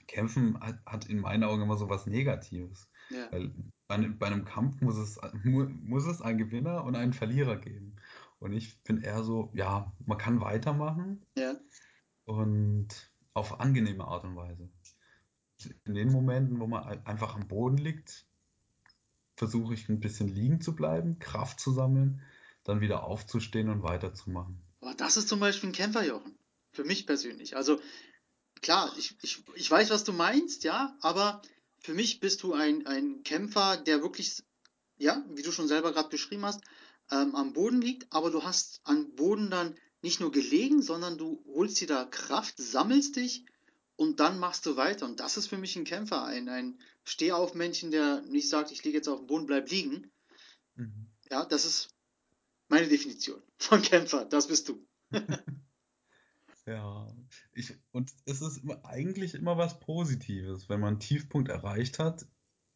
[0.08, 2.90] Kämpfen hat, hat in meinen Augen immer so was Negatives.
[3.10, 3.54] Ja, Weil
[3.88, 7.58] bei, einem- bei einem Kampf muss es, mu- muss es einen Gewinner und einen Verlierer
[7.58, 7.96] geben.
[8.40, 11.56] Und ich bin eher so, ja, man kann weitermachen ja,
[12.26, 14.70] und auf angenehme Art und Weise.
[15.86, 18.26] In den Momenten, wo man ein- einfach am Boden liegt,
[19.36, 22.22] versuche ich ein bisschen liegen zu bleiben, Kraft zu sammeln,
[22.64, 24.62] dann wieder aufzustehen und weiterzumachen.
[24.82, 26.36] Aber das ist zum Beispiel ein Kämpferjochen.
[26.80, 27.58] Für mich persönlich.
[27.58, 27.82] Also
[28.62, 31.42] klar, ich, ich, ich weiß, was du meinst, ja, aber
[31.82, 34.42] für mich bist du ein, ein Kämpfer, der wirklich,
[34.98, 36.62] ja, wie du schon selber gerade beschrieben hast,
[37.12, 41.44] ähm, am Boden liegt, aber du hast am Boden dann nicht nur gelegen, sondern du
[41.54, 43.44] holst dir da Kraft, sammelst dich
[43.98, 45.06] und dann machst du weiter.
[45.06, 49.00] Und das ist für mich ein Kämpfer, ein, ein Stehaufmännchen, der nicht sagt, ich liege
[49.00, 50.10] jetzt auf dem Boden, bleib liegen.
[50.76, 51.10] Mhm.
[51.30, 51.90] Ja, das ist
[52.70, 54.24] meine Definition von Kämpfer.
[54.24, 54.88] Das bist du.
[56.70, 57.12] Ja,
[57.54, 60.70] ich, und es ist immer, eigentlich immer was Positives.
[60.70, 62.28] Wenn man einen Tiefpunkt erreicht hat,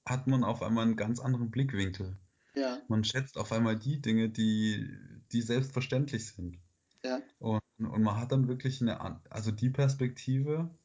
[0.04, 2.18] hat man auf einmal einen ganz anderen Blickwinkel.
[2.56, 4.90] Ja, Man schätzt auf einmal die Dinge, die,
[5.32, 6.58] die selbstverständlich sind.
[7.04, 10.76] ja, Und, und man hat dann wirklich eine, also die Perspektive,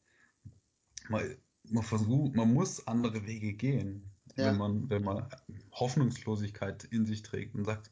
[1.08, 4.52] man, man versucht, man muss andere Wege gehen, wenn ja.
[4.52, 5.26] man, wenn man
[5.72, 7.90] Hoffnungslosigkeit in sich trägt und sagt,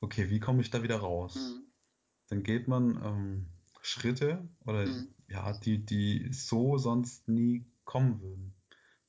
[0.00, 1.34] okay, wie komme ich da wieder raus?
[1.34, 1.66] Mhm.
[2.28, 3.46] Dann geht man ähm,
[3.82, 5.14] Schritte oder Mhm.
[5.28, 8.54] ja, die, die so sonst nie kommen würden.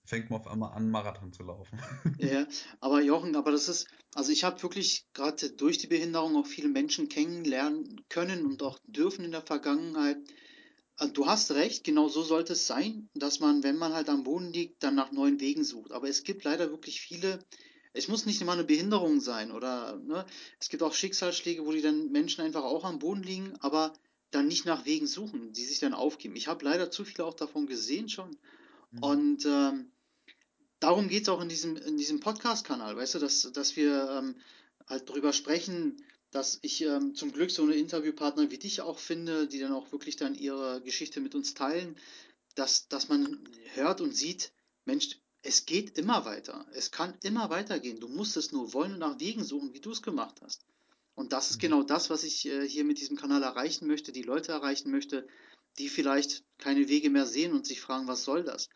[0.05, 1.79] Fängt man auf einmal an, Marathon zu laufen.
[2.19, 2.47] Ja,
[2.79, 6.69] aber Jochen, aber das ist, also ich habe wirklich gerade durch die Behinderung auch viele
[6.69, 10.17] Menschen kennenlernen können und auch dürfen in der Vergangenheit.
[10.99, 14.23] Äh, Du hast recht, genau so sollte es sein, dass man, wenn man halt am
[14.23, 15.91] Boden liegt, dann nach neuen Wegen sucht.
[15.91, 17.39] Aber es gibt leider wirklich viele,
[17.93, 20.25] es muss nicht immer eine Behinderung sein oder, ne,
[20.59, 23.93] es gibt auch Schicksalsschläge, wo die dann Menschen einfach auch am Boden liegen, aber
[24.33, 26.35] dann nicht nach Wegen suchen, die sich dann aufgeben.
[26.35, 28.37] Ich habe leider zu viele auch davon gesehen schon.
[28.91, 29.03] Mhm.
[29.03, 29.91] Und ähm,
[30.79, 34.35] darum geht es auch in diesem, in diesem Podcast-Kanal, weißt du, dass, dass wir ähm,
[34.87, 39.47] halt drüber sprechen, dass ich ähm, zum Glück so eine Interviewpartner wie dich auch finde,
[39.47, 41.95] die dann auch wirklich dann ihre Geschichte mit uns teilen,
[42.55, 43.39] dass, dass man
[43.75, 44.51] hört und sieht,
[44.85, 46.65] Mensch, es geht immer weiter.
[46.73, 47.99] Es kann immer weitergehen.
[47.99, 50.65] Du musst es nur wollen und nach Wegen suchen, wie du es gemacht hast.
[51.15, 51.61] Und das ist Mhm.
[51.61, 55.27] genau das, was ich äh, hier mit diesem Kanal erreichen möchte, die Leute erreichen möchte,
[55.77, 58.69] die vielleicht keine Wege mehr sehen und sich fragen, was soll das?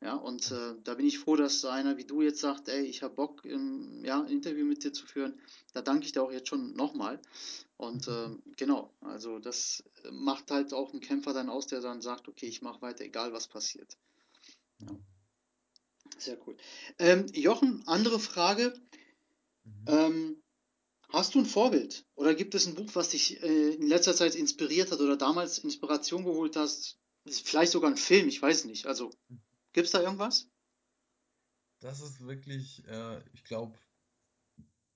[0.00, 3.04] Ja, und äh, da bin ich froh, dass einer wie du jetzt sagt, ey, ich
[3.04, 5.40] habe Bock, ähm, ja, ein Interview mit dir zu führen.
[5.74, 7.20] Da danke ich dir auch jetzt schon nochmal.
[7.76, 12.26] Und äh, genau, also das macht halt auch einen Kämpfer dann aus, der dann sagt,
[12.26, 13.96] okay, ich mache weiter, egal was passiert.
[14.80, 14.88] Ja.
[16.18, 16.56] Sehr cool.
[16.98, 18.74] Ähm, Jochen, andere Frage.
[19.64, 19.84] Mhm.
[19.86, 20.31] Ähm,
[21.22, 22.04] hast du ein Vorbild?
[22.14, 25.58] Oder gibt es ein Buch, was dich äh, in letzter Zeit inspiriert hat oder damals
[25.58, 26.98] Inspiration geholt hast?
[27.26, 28.86] Vielleicht sogar ein Film, ich weiß nicht.
[28.86, 29.10] Also,
[29.72, 30.48] gibt es da irgendwas?
[31.82, 33.78] das ist wirklich, äh, ich glaube,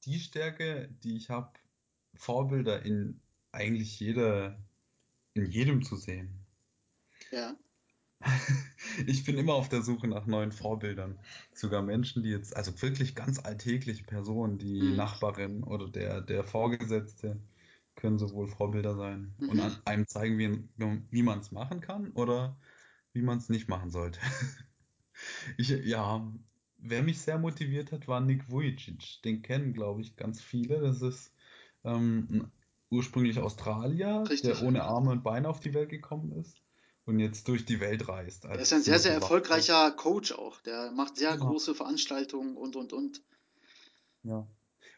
[0.05, 1.53] die Stärke, die ich habe,
[2.15, 3.21] Vorbilder in
[3.53, 4.59] eigentlich jeder,
[5.35, 6.47] in jedem zu sehen.
[7.31, 7.57] Ja.
[9.07, 11.21] Ich bin immer auf der Suche nach neuen Vorbildern.
[11.53, 14.93] Sogar Menschen, die jetzt, also wirklich ganz alltägliche Personen, die Mhm.
[14.93, 17.41] Nachbarin oder der, der Vorgesetzte,
[17.95, 19.61] können sowohl Vorbilder sein und Mhm.
[19.61, 20.69] an einem zeigen, wie,
[21.11, 22.59] wie man es machen kann oder
[23.13, 24.21] wie man es nicht machen sollte.
[25.59, 26.33] Ich, ja,
[26.79, 29.23] wer mich sehr motiviert hat, war Nick Vujicic.
[29.25, 30.81] Den kennen, glaube ich, ganz viele.
[30.81, 31.35] Das ist
[31.85, 32.51] ähm,
[32.91, 34.43] ursprünglich Australier, Richtig.
[34.43, 36.66] der ohne Arme und Beine auf die Welt gekommen ist
[37.07, 38.45] und jetzt durch die Welt reist.
[38.45, 40.61] Er ist ein sehr, sehr erfolgreicher Coach auch.
[40.61, 41.51] Der macht sehr Genau.
[41.51, 43.23] große Veranstaltungen und, und, und.
[44.25, 44.47] Ja.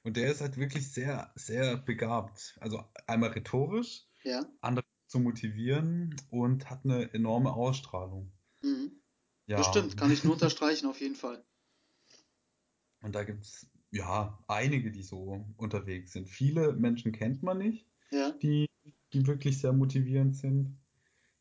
[0.05, 2.57] Und der ist halt wirklich sehr, sehr begabt.
[2.61, 4.47] Also einmal rhetorisch, Ja.
[4.61, 8.33] andere zu motivieren und hat eine enorme Ausstrahlung.
[8.63, 9.01] Mhm.
[9.47, 11.45] Ja, Das stimmt, kann ich nur unterstreichen, auf jeden Fall.
[13.03, 16.29] und da gibt es ja einige, die so unterwegs sind.
[16.29, 18.31] Viele Menschen kennt man nicht, Ja.
[18.33, 18.67] die,
[19.13, 20.77] die wirklich sehr motivierend sind.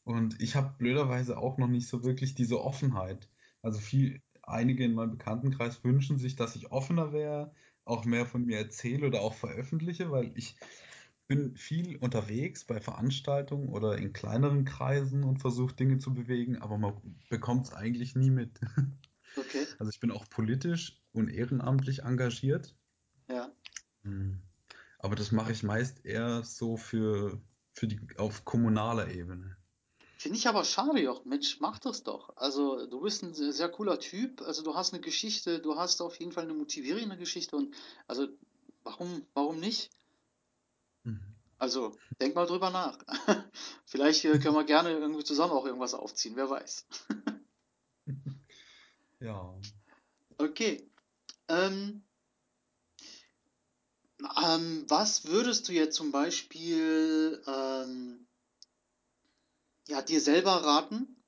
[0.07, 3.27] Und ich habe blöderweise auch noch nicht so wirklich diese Offenheit.
[3.61, 8.45] Also viel, einige in meinem Bekanntenkreis wünschen sich, dass ich offener wäre, auch mehr von
[8.45, 10.55] mir erzähle oder auch veröffentliche, weil ich
[11.27, 16.77] bin viel unterwegs bei Veranstaltungen oder in kleineren Kreisen und versuche Dinge zu bewegen, aber
[16.77, 16.93] man
[17.29, 18.61] bekommt es eigentlich nie mit.
[19.35, 19.67] Okay.
[19.77, 22.75] Also ich bin auch politisch und ehrenamtlich engagiert,
[23.29, 23.51] Ja.
[24.03, 24.41] Hm.
[24.99, 27.39] aber das mache ich meist eher so für,
[27.73, 29.56] für die, auf kommunaler Ebene.
[30.27, 31.23] Finde ich aber schade, Joch.
[31.23, 32.35] Mensch, mach das doch.
[32.35, 34.41] Also, du bist ein sehr, sehr cooler Typ.
[34.41, 37.73] Also, du hast eine Geschichte, du hast auf jeden Fall eine motivierende Geschichte und
[38.07, 38.27] also,
[38.83, 39.89] warum, warum nicht?
[41.03, 41.33] Mhm.
[41.59, 42.97] Also, denk mal drüber nach.
[43.85, 46.85] Vielleicht äh, können wir gerne irgendwie zusammen auch irgendwas aufziehen, wer weiß.
[49.21, 49.57] Ja.
[50.37, 50.91] Okay.
[51.47, 52.03] Ähm,
[54.43, 58.26] ähm, was würdest du jetzt zum Beispiel ähm,
[59.87, 61.23] ja, dir selber raten,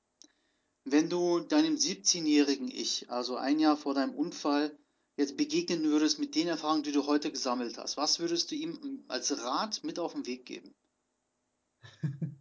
[0.83, 4.77] wenn du deinem 17-jährigen Ich, also ein Jahr vor deinem Unfall,
[5.17, 7.97] jetzt begegnen würdest mit den Erfahrungen, die du heute gesammelt hast?
[7.97, 10.73] Was würdest du ihm als Rat mit auf den Weg geben?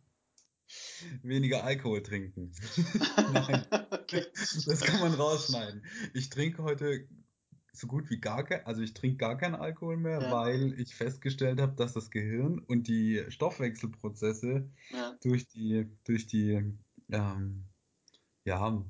[1.22, 2.52] Weniger Alkohol trinken.
[3.32, 4.24] Nein, Okay.
[4.66, 5.84] das kann man rausschneiden.
[6.14, 7.08] Ich trinke heute
[7.78, 10.30] so gut wie gar kein, also ich trinke gar keinen Alkohol mehr, Ja.
[10.32, 16.74] weil ich festgestellt habe, dass das Gehirn und die Stoffwechselprozesse Ja, durch die, durch die,
[17.10, 17.64] ähm,
[18.44, 18.84] ja,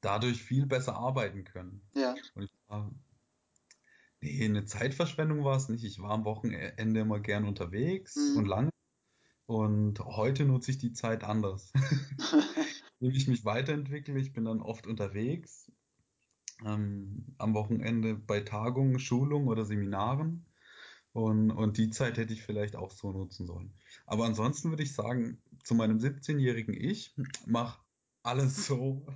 [0.00, 1.82] dadurch viel besser arbeiten können.
[1.94, 2.90] ja, Und ich war,
[4.20, 5.84] nee, eine Zeitverschwendung war es nicht.
[5.84, 8.38] Ich war am Wochenende immer gern unterwegs Mhm.
[8.38, 8.70] und lange.
[9.46, 11.72] Und heute nutze ich die Zeit anders.
[13.00, 15.70] Indem ich mich weiterentwickle, ich bin dann oft unterwegs,
[16.64, 20.46] ähm, am Wochenende bei Tagungen, Schulungen oder Seminaren.
[21.12, 23.72] Und, und die Zeit hätte ich vielleicht auch so nutzen sollen.
[24.04, 27.14] Aber ansonsten würde ich sagen, zu meinem 17-jährigen Ich,
[27.46, 27.82] mach
[28.22, 29.06] alles so.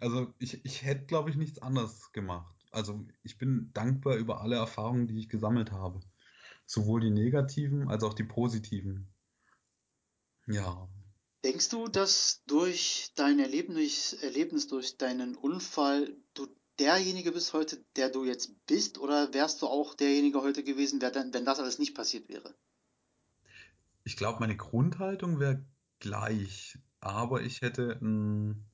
[0.00, 2.54] Also ich, ich hätte, glaube ich, nichts anderes gemacht.
[2.70, 6.00] Also ich bin dankbar über alle Erfahrungen, die ich gesammelt habe.
[6.66, 9.08] Sowohl die negativen als auch die positiven.
[10.46, 10.88] Ja.
[11.44, 18.10] Denkst du, dass durch dein Erlebnis, Erlebnis, durch deinen Unfall, du derjenige bist heute, der
[18.10, 22.28] du jetzt bist, oder wärst du auch derjenige heute gewesen, wenn das alles nicht passiert
[22.28, 22.54] wäre?
[24.04, 25.64] Ich glaube, meine Grundhaltung wäre
[25.98, 28.66] gleich, aber ich hätte einen,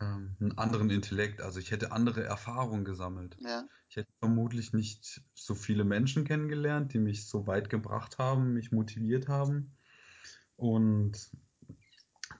[0.00, 3.36] ähm, einen anderen Intellekt, also ich hätte andere Erfahrungen gesammelt.
[3.40, 8.52] Ja, Ich hätte vermutlich nicht so viele Menschen kennengelernt, die mich so weit gebracht haben,
[8.52, 9.76] mich motiviert haben.
[10.56, 11.30] Und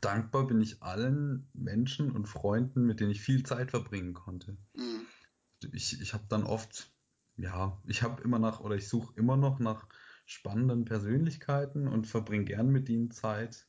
[0.00, 4.56] dankbar bin ich allen Menschen und Freunden, mit denen ich viel Zeit verbringen konnte.
[4.74, 5.06] mhm.
[5.72, 6.90] Ich, ich habe dann oft,
[7.36, 9.86] ja, ich habe immer nach oder ich suche immer noch nach
[10.24, 13.66] spannenden Persönlichkeiten und verbringe gern mit ihnen Zeit.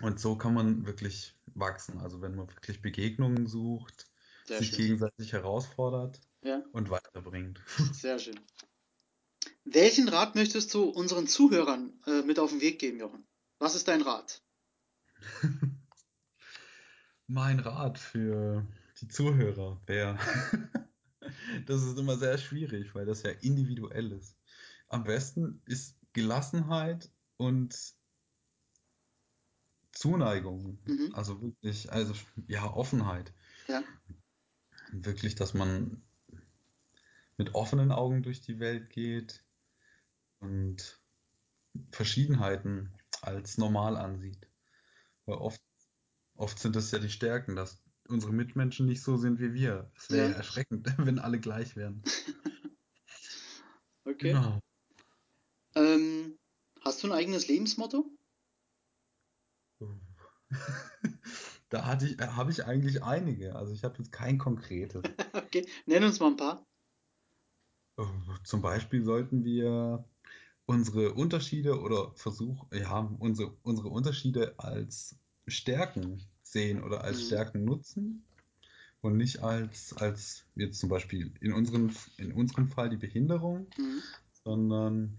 [0.00, 1.98] Und so kann man wirklich wachsen.
[1.98, 4.06] Also wenn man wirklich Begegnungen sucht,
[4.46, 4.78] Sehr sich schön.
[4.78, 7.60] gegenseitig herausfordert Ja, und weiterbringt.
[7.92, 8.38] sehr schön.
[9.64, 13.26] Welchen Rat möchtest du unseren Zuhörern äh, mit auf den Weg geben, Jochen?
[13.58, 14.42] Was ist dein Rat?
[17.26, 18.66] Mein Rat für
[19.00, 20.18] die Zuhörer wäre,
[21.66, 24.36] das ist immer sehr schwierig, weil das ja individuell ist.
[24.88, 27.94] Am besten ist Gelassenheit und
[29.92, 30.78] Zuneigung.
[30.84, 31.10] Mhm.
[31.14, 32.14] Also wirklich, also
[32.46, 33.32] ja, Offenheit.
[33.68, 33.82] Ja,
[34.92, 36.02] Wirklich, dass man
[37.38, 39.42] mit offenen Augen durch die Welt geht
[40.40, 41.00] und
[41.90, 42.92] Verschiedenheiten
[43.22, 44.46] als normal ansieht.
[45.26, 45.60] Weil oft,
[46.36, 49.90] oft sind es ja die Stärken, dass unsere Mitmenschen nicht so sind wie wir.
[49.96, 50.36] Es wäre Ja.
[50.36, 52.02] erschreckend, wenn alle gleich wären.
[54.04, 54.32] Okay.
[54.32, 54.58] Genau.
[55.76, 56.38] Ähm,
[56.84, 58.10] hast du ein eigenes Lebensmotto?
[61.68, 63.56] Da hatte ich, habe ich eigentlich einige.
[63.56, 65.02] Also ich habe jetzt kein konkretes.
[65.32, 66.66] Okay, nenn uns mal ein paar.
[67.96, 68.04] Äh,
[68.44, 70.04] Zum Beispiel sollten wir
[70.66, 77.26] unsere Unterschiede oder versuchen, ja, unsere, unsere Unterschiede als Stärken sehen oder als Mhm.
[77.26, 78.24] Stärken nutzen
[79.00, 84.02] und nicht als, als jetzt zum Beispiel in unseren, in unserem Fall die Behinderung, Mhm.
[84.44, 85.18] sondern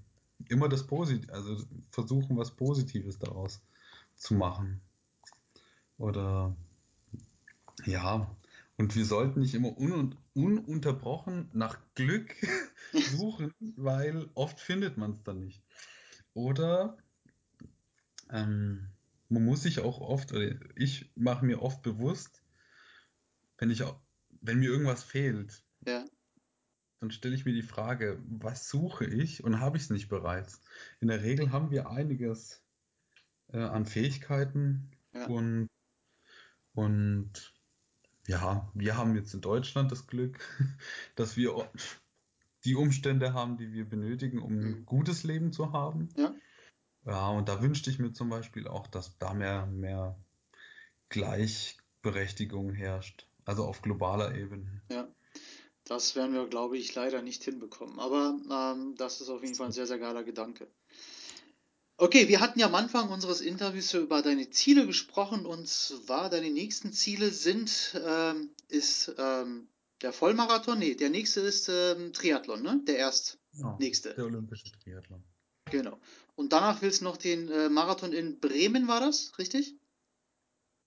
[0.50, 1.58] immer das Positive, also
[1.92, 3.62] versuchen, was Positives daraus
[4.16, 4.82] zu machen.
[5.98, 6.56] Oder
[7.86, 8.36] ja,
[8.78, 12.36] und wir sollten nicht immer un ununterbrochen nach Glück
[12.94, 15.64] suchen, weil oft findet man es dann nicht.
[16.34, 16.98] Oder
[18.30, 18.90] ähm,
[19.30, 22.44] man muss sich auch oft, oder ich mache mir oft bewusst,
[23.58, 23.84] wenn ich,
[24.42, 26.06] wenn mir irgendwas fehlt, Ja,
[27.00, 30.62] dann stelle ich mir die Frage, was suche ich und habe ich es nicht bereits?
[31.02, 32.64] In der Regel haben wir einiges
[33.50, 35.28] äh, an Fähigkeiten Ja.
[35.28, 35.68] und,
[36.74, 37.53] und
[38.28, 40.40] ja, wir haben jetzt in Deutschland das Glück,
[41.16, 41.70] dass wir
[42.66, 44.86] die Umstände haben, die wir benötigen, um ein Mhm.
[44.86, 46.10] gutes Leben zu haben.
[46.18, 46.34] ja,
[47.06, 50.18] Ja, und da wünschte ich mir zum Beispiel auch, dass da mehr, mehr
[51.10, 54.82] Gleichberechtigung herrscht, also auf globaler Ebene.
[54.90, 55.08] ja.
[55.86, 58.00] Das werden wir, glaube ich, leider nicht hinbekommen.
[58.00, 60.68] Aber ähm, das ist auf jeden Fall ein sehr, sehr geiler Gedanke.
[61.98, 66.50] Okay, wir hatten ja am Anfang unseres Interviews über deine Ziele gesprochen und zwar deine
[66.50, 69.68] nächsten Ziele sind, ähm, ist ähm,
[70.02, 72.82] der Vollmarathon, nee, der nächste ist ähm, Triathlon, ne?
[72.88, 74.14] Der erst Ja, nächste.
[74.16, 75.24] der olympische Triathlon.
[75.70, 76.00] Genau.
[76.36, 79.76] Und danach willst du noch den äh, Marathon in Bremen, war das, richtig?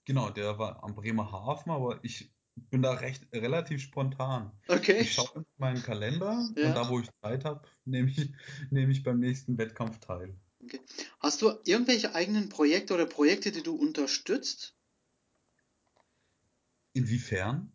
[0.05, 2.33] Genau, der war am Bremerhaven, aber ich
[2.71, 4.53] bin da recht relativ spontan.
[4.69, 5.01] Okay.
[5.01, 6.69] Ich schaue in meinen Kalender Ja.
[6.69, 8.33] und da, wo ich Zeit habe, nehme ich,
[8.71, 10.37] nehme ich beim nächsten Wettkampf teil.
[11.21, 14.75] Hast du irgendwelche eigenen Projekte oder Projekte, die du unterstützt?
[16.93, 17.73] Inwiefern?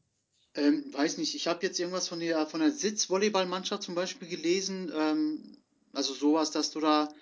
[0.54, 4.92] Ähm, weiß nicht, ich habe jetzt irgendwas von der, von der Sitzvolleyballmannschaft zum Beispiel gelesen.
[4.94, 5.58] Ähm,
[5.94, 7.14] also sowas, dass du da,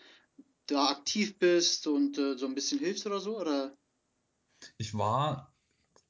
[0.68, 3.78] da aktiv bist und äh, so ein bisschen hilfst oder so, oder?
[4.78, 5.54] Ich war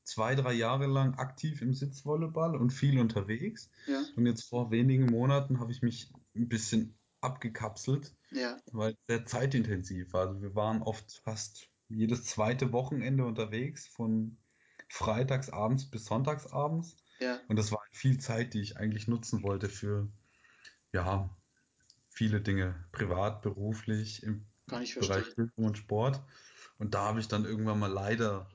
[0.03, 3.70] zwei, drei Jahre lang aktiv im Sitzvolleyball und viel unterwegs.
[3.86, 8.97] Ja, Und jetzt vor wenigen Monaten habe ich mich ein bisschen abgekapselt, ja, weil es
[9.07, 10.28] sehr zeitintensiv war.
[10.28, 14.38] Also wir waren oft fast jedes zweite Wochenende unterwegs, von
[14.89, 16.97] freitagsabends bis sonntagsabends.
[17.20, 20.07] ja, Und das war viel Zeit, die ich eigentlich nutzen wollte für,
[20.91, 21.30] ja,
[22.09, 25.36] viele Dinge, privat, beruflich, im Bereich.
[25.36, 26.22] Bildung und Sport.
[26.78, 28.47] Und da habe ich dann irgendwann mal leider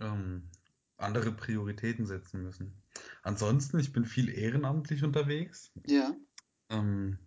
[0.00, 0.48] ähm,
[0.96, 2.82] andere Prioritäten setzen müssen.
[3.22, 6.14] Ansonsten, ich bin viel ehrenamtlich unterwegs, Ja,
[6.70, 7.18] ähm,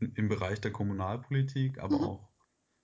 [0.00, 2.06] im Bereich der Kommunalpolitik, aber Mhm.
[2.06, 2.32] auch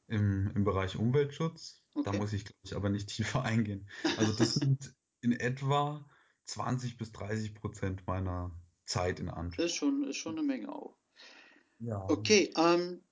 [0.09, 1.85] im, im Bereich Umweltschutz.
[2.03, 2.13] Da Okay.
[2.13, 3.91] muss ich, glaube ich, aber nicht tiefer eingehen.
[4.15, 6.09] Also das sind in etwa
[6.45, 9.67] 20 bis 30 Prozent meiner Zeit in das Anspruch.
[9.67, 10.99] ist schon, ist schon eine Menge auch.
[11.79, 11.99] Ja.
[12.07, 13.03] Okay, ähm,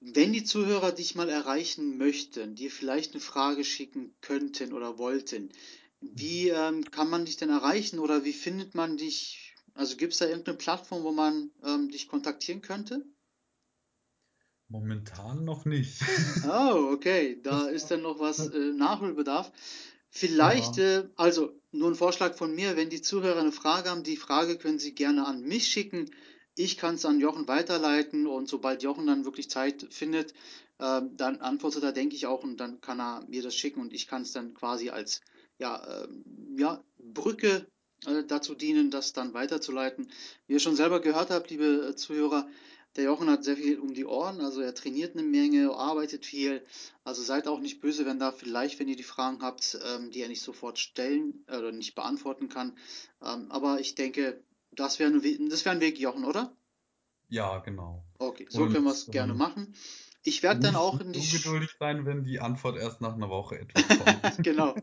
[0.00, 5.52] wenn die Zuhörer dich mal erreichen möchten, dir vielleicht eine Frage schicken könnten oder wollten,
[6.00, 9.54] wie ähm, kann man dich denn erreichen oder wie findet man dich?
[9.74, 13.06] Also gibt es da irgendeine Plattform, wo man ähm, dich kontaktieren könnte?
[14.68, 16.00] Momentan noch nicht.
[16.48, 19.52] Oh, okay, da ist dann noch was äh, Nachholbedarf.
[20.10, 21.00] Vielleicht, Ja.
[21.00, 24.56] äh, also nur ein Vorschlag von mir, wenn die Zuhörer eine Frage haben, die Frage
[24.56, 26.10] können sie gerne an mich schicken.
[26.56, 30.32] Ich kann es an Jochen weiterleiten und sobald Jochen dann wirklich Zeit findet,
[30.80, 33.92] ähm, dann antwortet er, denke ich auch, und dann kann er mir das schicken und
[33.92, 35.20] ich kann es dann quasi als
[35.58, 36.24] ja, ähm,
[36.58, 37.66] ja, Brücke
[38.06, 40.10] äh, dazu dienen, das dann weiterzuleiten.
[40.46, 42.48] Wie ihr schon selber gehört habt, liebe äh, Zuhörer,
[42.96, 46.64] der Jochen hat sehr viel um die Ohren, also er trainiert eine Menge, arbeitet viel.
[47.04, 50.22] Also seid auch nicht böse, wenn da vielleicht, wenn ihr die Fragen habt, ähm, die
[50.22, 52.76] er nicht sofort stellen äh, oder nicht beantworten kann.
[53.22, 54.42] Ähm, aber ich denke,
[54.72, 55.12] das wäre
[55.48, 56.54] das wär ein Weg, Jochen, oder?
[57.28, 58.04] Ja, genau.
[58.18, 59.74] Okay, so Und können wir es gerne ähm, machen.
[60.22, 63.60] Ich werde dann auch in die ungeduldig sein, wenn die Antwort erst nach einer Woche
[63.60, 64.38] etwa kommt.
[64.42, 64.74] genau.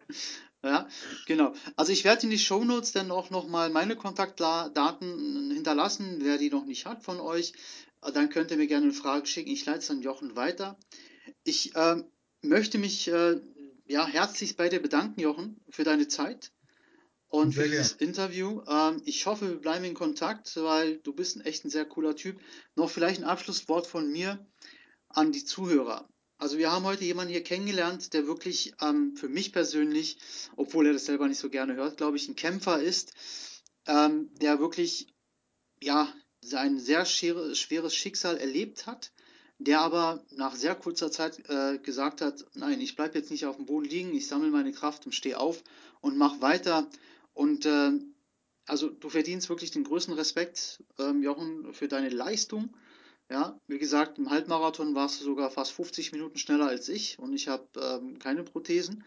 [0.64, 0.88] Ja,
[1.26, 1.53] genau.
[1.76, 6.66] Also ich werde in die Shownotes dann auch nochmal meine Kontaktdaten hinterlassen, wer die noch
[6.66, 7.51] nicht hat von euch.
[8.04, 9.51] Äh, Dann könnt ihr mir gerne eine Frage schicken.
[9.51, 10.78] Ich leite es an Jochen weiter.
[11.43, 12.06] Ich ähm,
[12.41, 13.39] möchte mich äh,
[13.86, 16.51] ja, herzlichst bei dir bedanken, Jochen, für deine Zeit
[17.28, 18.62] und für Sehr dieses Interview.
[18.68, 22.16] Ähm, ich hoffe, wir bleiben in Kontakt, weil du bist ein echt ein sehr cooler
[22.16, 22.39] Typ.
[22.76, 24.45] Noch vielleicht ein Abschlusswort von mir
[25.10, 26.08] an die Zuhörer.
[26.38, 30.18] Also wir haben heute jemanden hier kennengelernt, der wirklich ähm, für mich persönlich,
[30.58, 33.14] obwohl er das selber nicht so gerne hört, glaube ich, ein Kämpfer ist,
[33.88, 35.08] ähm, der wirklich
[35.82, 36.14] ja
[36.48, 39.12] sein sehr schweres Schicksal erlebt hat,
[39.60, 43.56] der aber nach sehr kurzer Zeit äh, gesagt hat, nein, ich bleibe jetzt nicht auf
[43.56, 45.64] dem Boden liegen, ich sammle meine Kraft und stehe auf
[46.02, 46.88] und mache weiter.
[47.34, 47.91] Und äh,
[48.66, 52.76] also du verdienst wirklich den größten Respekt, ähm, Jochen, für deine Leistung.
[53.30, 57.34] Ja, wie gesagt, im Halbmarathon warst du sogar fast 50 Minuten schneller als ich und
[57.34, 59.06] ich habe ähm, keine Prothesen.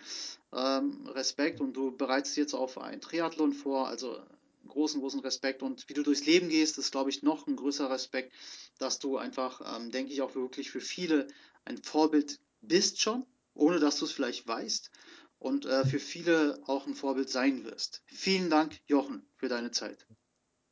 [0.52, 4.18] Ähm, Respekt und du bereitest jetzt auf ein Triathlon vor, also
[4.66, 5.62] großen, großen Respekt.
[5.62, 8.32] Und wie du durchs Leben gehst, ist, glaube ich, noch ein größerer Respekt,
[8.78, 11.28] dass du einfach, ähm, denke ich, auch wirklich für viele
[11.64, 14.90] ein Vorbild bist schon, ohne dass du es vielleicht weißt.
[15.38, 18.02] Und äh, für viele auch ein Vorbild sein wirst.
[18.06, 20.06] Vielen Dank, Jochen, für deine Zeit.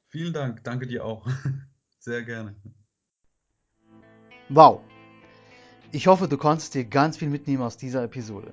[0.09, 1.26] Vielen Dank, danke dir auch.
[1.99, 2.57] Sehr gerne.
[4.49, 4.80] Wow.
[5.92, 8.53] Ich hoffe, du konntest dir ganz viel mitnehmen aus dieser Episode.